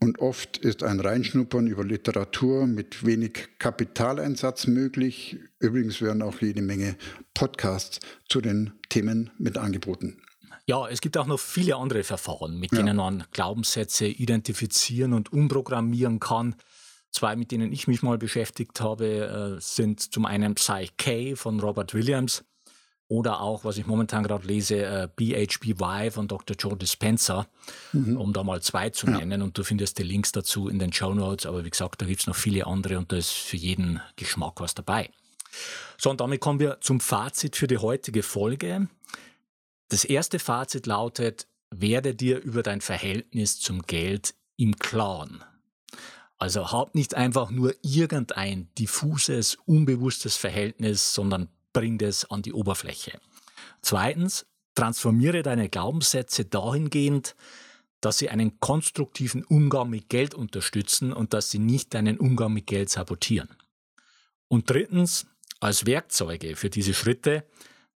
Und 0.00 0.18
oft 0.18 0.58
ist 0.58 0.82
ein 0.82 0.98
Reinschnuppern 0.98 1.68
über 1.68 1.84
Literatur 1.84 2.66
mit 2.66 3.06
wenig 3.06 3.50
Kapitaleinsatz 3.58 4.66
möglich. 4.66 5.38
Übrigens 5.60 6.00
werden 6.00 6.22
auch 6.22 6.40
jede 6.40 6.62
Menge 6.62 6.96
Podcasts 7.34 8.00
zu 8.28 8.40
den 8.40 8.72
Themen 8.88 9.30
mit 9.38 9.58
angeboten. 9.58 10.20
Ja, 10.66 10.88
es 10.88 11.00
gibt 11.00 11.16
auch 11.16 11.26
noch 11.26 11.38
viele 11.38 11.76
andere 11.76 12.02
Verfahren, 12.02 12.58
mit 12.58 12.72
denen 12.72 12.96
man 12.96 13.24
Glaubenssätze 13.32 14.06
identifizieren 14.06 15.12
und 15.12 15.32
umprogrammieren 15.32 16.18
kann. 16.18 16.56
Zwei, 17.12 17.36
mit 17.36 17.52
denen 17.52 17.72
ich 17.72 17.86
mich 17.86 18.02
mal 18.02 18.18
beschäftigt 18.18 18.80
habe, 18.80 19.56
äh, 19.56 19.60
sind 19.60 20.00
zum 20.00 20.26
einen 20.26 20.54
Psyche 20.54 21.36
von 21.36 21.60
Robert 21.60 21.94
Williams 21.94 22.44
oder 23.12 23.42
auch, 23.42 23.64
was 23.64 23.76
ich 23.76 23.86
momentan 23.86 24.22
gerade 24.22 24.46
lese, 24.46 24.76
äh, 24.76 25.08
BHBY 25.14 26.10
von 26.10 26.28
Dr. 26.28 26.56
Joe 26.58 26.74
Dispenza, 26.74 27.46
mhm. 27.92 28.16
um 28.16 28.32
da 28.32 28.42
mal 28.42 28.62
zwei 28.62 28.88
zu 28.88 29.06
nennen. 29.06 29.40
Ja. 29.40 29.44
Und 29.44 29.58
du 29.58 29.64
findest 29.64 29.98
die 29.98 30.02
Links 30.02 30.32
dazu 30.32 30.66
in 30.68 30.78
den 30.78 30.94
Show 30.94 31.12
Notes. 31.12 31.44
Aber 31.44 31.62
wie 31.62 31.68
gesagt, 31.68 32.00
da 32.00 32.06
gibt 32.06 32.20
es 32.20 32.26
noch 32.26 32.34
viele 32.34 32.66
andere 32.66 32.96
und 32.96 33.12
da 33.12 33.16
ist 33.16 33.32
für 33.32 33.58
jeden 33.58 34.00
Geschmack 34.16 34.62
was 34.62 34.74
dabei. 34.74 35.10
So, 35.98 36.08
und 36.08 36.22
damit 36.22 36.40
kommen 36.40 36.58
wir 36.58 36.80
zum 36.80 37.00
Fazit 37.00 37.56
für 37.56 37.66
die 37.66 37.76
heutige 37.76 38.22
Folge. 38.22 38.88
Das 39.90 40.06
erste 40.06 40.38
Fazit 40.38 40.86
lautet, 40.86 41.46
werde 41.68 42.14
dir 42.14 42.38
über 42.40 42.62
dein 42.62 42.80
Verhältnis 42.80 43.60
zum 43.60 43.82
Geld 43.82 44.34
im 44.56 44.78
Klaren. 44.78 45.44
Also 46.42 46.72
hab 46.72 46.96
nicht 46.96 47.14
einfach 47.14 47.52
nur 47.52 47.72
irgendein 47.82 48.66
diffuses, 48.76 49.58
unbewusstes 49.64 50.36
Verhältnis, 50.36 51.14
sondern 51.14 51.48
bring 51.72 51.98
das 51.98 52.28
an 52.32 52.42
die 52.42 52.52
Oberfläche. 52.52 53.20
Zweitens, 53.80 54.44
transformiere 54.74 55.44
deine 55.44 55.68
Glaubenssätze 55.68 56.44
dahingehend, 56.44 57.36
dass 58.00 58.18
sie 58.18 58.28
einen 58.28 58.58
konstruktiven 58.58 59.44
Umgang 59.44 59.88
mit 59.88 60.08
Geld 60.08 60.34
unterstützen 60.34 61.12
und 61.12 61.32
dass 61.32 61.52
sie 61.52 61.60
nicht 61.60 61.94
deinen 61.94 62.18
Umgang 62.18 62.52
mit 62.52 62.66
Geld 62.66 62.90
sabotieren. 62.90 63.50
Und 64.48 64.68
drittens, 64.68 65.28
als 65.60 65.86
Werkzeuge 65.86 66.56
für 66.56 66.70
diese 66.70 66.92
Schritte 66.92 67.44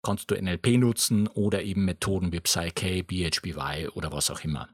kannst 0.04 0.30
du 0.30 0.40
NLP 0.40 0.78
nutzen 0.78 1.26
oder 1.26 1.64
eben 1.64 1.84
Methoden 1.84 2.30
wie 2.30 2.38
Psyche, 2.38 3.02
BHBY 3.02 3.88
oder 3.94 4.12
was 4.12 4.30
auch 4.30 4.44
immer. 4.44 4.68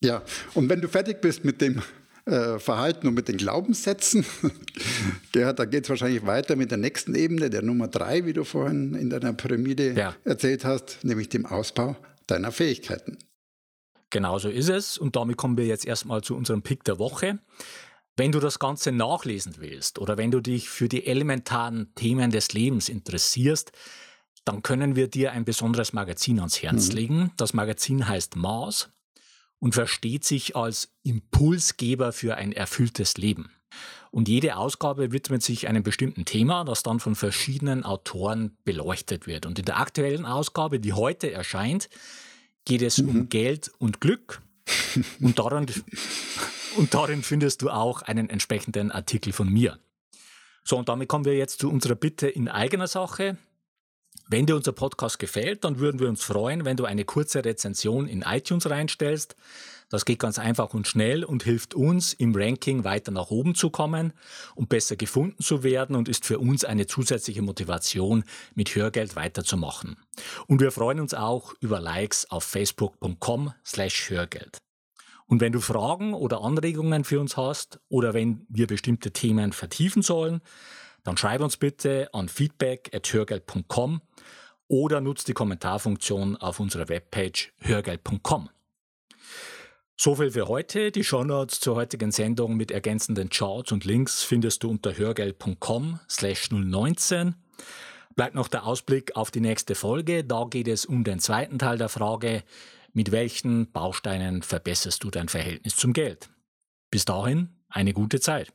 Ja, 0.00 0.22
und 0.54 0.68
wenn 0.68 0.80
du 0.80 0.86
fertig 0.86 1.20
bist 1.20 1.44
mit 1.44 1.60
dem 1.60 1.82
äh, 2.26 2.58
Verhalten 2.58 3.06
und 3.06 3.14
mit 3.14 3.28
den 3.28 3.36
Glaubenssätzen. 3.36 4.26
Gerhard, 5.32 5.58
da 5.60 5.64
geht 5.64 5.84
es 5.84 5.90
wahrscheinlich 5.90 6.26
weiter 6.26 6.56
mit 6.56 6.72
der 6.72 6.78
nächsten 6.78 7.14
Ebene, 7.14 7.50
der 7.50 7.62
Nummer 7.62 7.88
drei, 7.88 8.26
wie 8.26 8.32
du 8.32 8.44
vorhin 8.44 8.94
in 8.94 9.10
deiner 9.10 9.32
Pyramide 9.32 9.92
ja. 9.92 10.14
erzählt 10.24 10.64
hast, 10.64 11.04
nämlich 11.04 11.28
dem 11.28 11.46
Ausbau 11.46 11.96
deiner 12.26 12.50
Fähigkeiten. 12.50 13.18
Genau 14.10 14.38
so 14.38 14.48
ist 14.48 14.68
es. 14.68 14.98
Und 14.98 15.14
damit 15.14 15.36
kommen 15.36 15.56
wir 15.56 15.66
jetzt 15.66 15.86
erstmal 15.86 16.22
zu 16.22 16.36
unserem 16.36 16.62
Pick 16.62 16.84
der 16.84 16.98
Woche. 16.98 17.38
Wenn 18.16 18.32
du 18.32 18.40
das 18.40 18.58
Ganze 18.58 18.92
nachlesen 18.92 19.56
willst 19.58 19.98
oder 19.98 20.16
wenn 20.16 20.30
du 20.30 20.40
dich 20.40 20.68
für 20.68 20.88
die 20.88 21.06
elementaren 21.06 21.94
Themen 21.94 22.30
des 22.30 22.52
Lebens 22.52 22.88
interessierst, 22.88 23.72
dann 24.44 24.62
können 24.62 24.96
wir 24.96 25.08
dir 25.08 25.32
ein 25.32 25.44
besonderes 25.44 25.92
Magazin 25.92 26.38
ans 26.38 26.62
Herz 26.62 26.88
mhm. 26.88 26.94
legen. 26.94 27.32
Das 27.36 27.52
Magazin 27.52 28.08
heißt 28.08 28.36
Mars 28.36 28.90
und 29.66 29.72
versteht 29.74 30.22
sich 30.22 30.54
als 30.54 30.94
Impulsgeber 31.02 32.12
für 32.12 32.36
ein 32.36 32.52
erfülltes 32.52 33.16
Leben. 33.16 33.50
Und 34.12 34.28
jede 34.28 34.58
Ausgabe 34.58 35.10
widmet 35.10 35.42
sich 35.42 35.66
einem 35.66 35.82
bestimmten 35.82 36.24
Thema, 36.24 36.62
das 36.62 36.84
dann 36.84 37.00
von 37.00 37.16
verschiedenen 37.16 37.82
Autoren 37.82 38.56
beleuchtet 38.62 39.26
wird. 39.26 39.44
Und 39.44 39.58
in 39.58 39.64
der 39.64 39.80
aktuellen 39.80 40.24
Ausgabe, 40.24 40.78
die 40.78 40.92
heute 40.92 41.32
erscheint, 41.32 41.88
geht 42.64 42.80
es 42.80 42.98
mhm. 42.98 43.08
um 43.08 43.28
Geld 43.28 43.72
und 43.78 44.00
Glück. 44.00 44.40
und, 45.20 45.36
darin, 45.36 45.66
und 46.76 46.94
darin 46.94 47.24
findest 47.24 47.62
du 47.62 47.70
auch 47.70 48.02
einen 48.02 48.30
entsprechenden 48.30 48.92
Artikel 48.92 49.32
von 49.32 49.52
mir. 49.52 49.80
So, 50.62 50.78
und 50.78 50.88
damit 50.88 51.08
kommen 51.08 51.24
wir 51.24 51.36
jetzt 51.36 51.58
zu 51.58 51.68
unserer 51.68 51.96
Bitte 51.96 52.28
in 52.28 52.46
eigener 52.48 52.86
Sache. 52.86 53.36
Wenn 54.28 54.46
dir 54.46 54.56
unser 54.56 54.72
Podcast 54.72 55.20
gefällt, 55.20 55.62
dann 55.62 55.78
würden 55.78 56.00
wir 56.00 56.08
uns 56.08 56.24
freuen, 56.24 56.64
wenn 56.64 56.76
du 56.76 56.84
eine 56.84 57.04
kurze 57.04 57.44
Rezension 57.44 58.08
in 58.08 58.22
iTunes 58.22 58.68
reinstellst. 58.68 59.36
Das 59.88 60.04
geht 60.04 60.18
ganz 60.18 60.40
einfach 60.40 60.74
und 60.74 60.88
schnell 60.88 61.22
und 61.22 61.44
hilft 61.44 61.74
uns 61.74 62.12
im 62.12 62.34
Ranking 62.34 62.82
weiter 62.82 63.12
nach 63.12 63.30
oben 63.30 63.54
zu 63.54 63.70
kommen 63.70 64.12
und 64.56 64.68
besser 64.68 64.96
gefunden 64.96 65.40
zu 65.40 65.62
werden 65.62 65.94
und 65.94 66.08
ist 66.08 66.26
für 66.26 66.40
uns 66.40 66.64
eine 66.64 66.88
zusätzliche 66.88 67.42
Motivation, 67.42 68.24
mit 68.56 68.74
Hörgeld 68.74 69.14
weiterzumachen. 69.14 69.96
Und 70.48 70.60
wir 70.60 70.72
freuen 70.72 70.98
uns 70.98 71.14
auch 71.14 71.54
über 71.60 71.78
Likes 71.78 72.28
auf 72.28 72.42
facebook.com 72.42 73.52
slash 73.64 74.10
Hörgeld. 74.10 74.58
Und 75.26 75.40
wenn 75.40 75.52
du 75.52 75.60
Fragen 75.60 76.14
oder 76.14 76.40
Anregungen 76.42 77.04
für 77.04 77.20
uns 77.20 77.36
hast 77.36 77.78
oder 77.88 78.12
wenn 78.12 78.44
wir 78.48 78.66
bestimmte 78.66 79.12
Themen 79.12 79.52
vertiefen 79.52 80.02
sollen, 80.02 80.40
dann 81.04 81.16
schreib 81.16 81.40
uns 81.40 81.56
bitte 81.56 82.12
an 82.12 82.28
feedback.hörgeld.com 82.28 84.00
oder 84.68 85.00
nutzt 85.00 85.28
die 85.28 85.32
Kommentarfunktion 85.32 86.36
auf 86.36 86.60
unserer 86.60 86.88
Webpage 86.88 87.52
hörgeld.com. 87.58 88.48
So 89.98 90.14
viel 90.14 90.30
für 90.30 90.46
heute. 90.48 90.92
Die 90.92 91.04
Shownotes 91.04 91.60
zur 91.60 91.76
heutigen 91.76 92.10
Sendung 92.10 92.56
mit 92.56 92.70
ergänzenden 92.70 93.30
Charts 93.30 93.72
und 93.72 93.84
Links 93.84 94.22
findest 94.22 94.62
du 94.62 94.70
unter 94.70 94.96
hörgeld.com 94.96 96.00
slash 96.08 96.50
019. 96.50 97.34
Bleibt 98.14 98.34
noch 98.34 98.48
der 98.48 98.66
Ausblick 98.66 99.16
auf 99.16 99.30
die 99.30 99.40
nächste 99.40 99.74
Folge. 99.74 100.22
Da 100.22 100.44
geht 100.50 100.68
es 100.68 100.84
um 100.84 101.02
den 101.04 101.18
zweiten 101.18 101.58
Teil 101.58 101.78
der 101.78 101.88
Frage, 101.88 102.44
mit 102.92 103.12
welchen 103.12 103.72
Bausteinen 103.72 104.42
verbesserst 104.42 105.02
du 105.04 105.10
dein 105.10 105.28
Verhältnis 105.28 105.76
zum 105.76 105.92
Geld? 105.92 106.30
Bis 106.90 107.04
dahin 107.04 107.50
eine 107.68 107.92
gute 107.92 108.20
Zeit. 108.20 108.52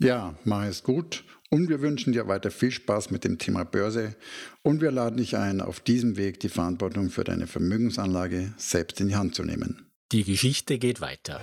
Ja, 0.00 0.36
mach 0.44 0.64
es 0.64 0.84
gut 0.84 1.24
und 1.50 1.68
wir 1.68 1.80
wünschen 1.80 2.12
dir 2.12 2.28
weiter 2.28 2.52
viel 2.52 2.70
Spaß 2.70 3.10
mit 3.10 3.24
dem 3.24 3.38
Thema 3.38 3.64
Börse 3.64 4.14
und 4.62 4.80
wir 4.80 4.92
laden 4.92 5.16
dich 5.16 5.36
ein, 5.36 5.60
auf 5.60 5.80
diesem 5.80 6.16
Weg 6.16 6.38
die 6.38 6.48
Verantwortung 6.48 7.10
für 7.10 7.24
deine 7.24 7.48
Vermögensanlage 7.48 8.54
selbst 8.58 9.00
in 9.00 9.08
die 9.08 9.16
Hand 9.16 9.34
zu 9.34 9.42
nehmen. 9.42 9.90
Die 10.12 10.22
Geschichte 10.22 10.78
geht 10.78 11.00
weiter. 11.00 11.40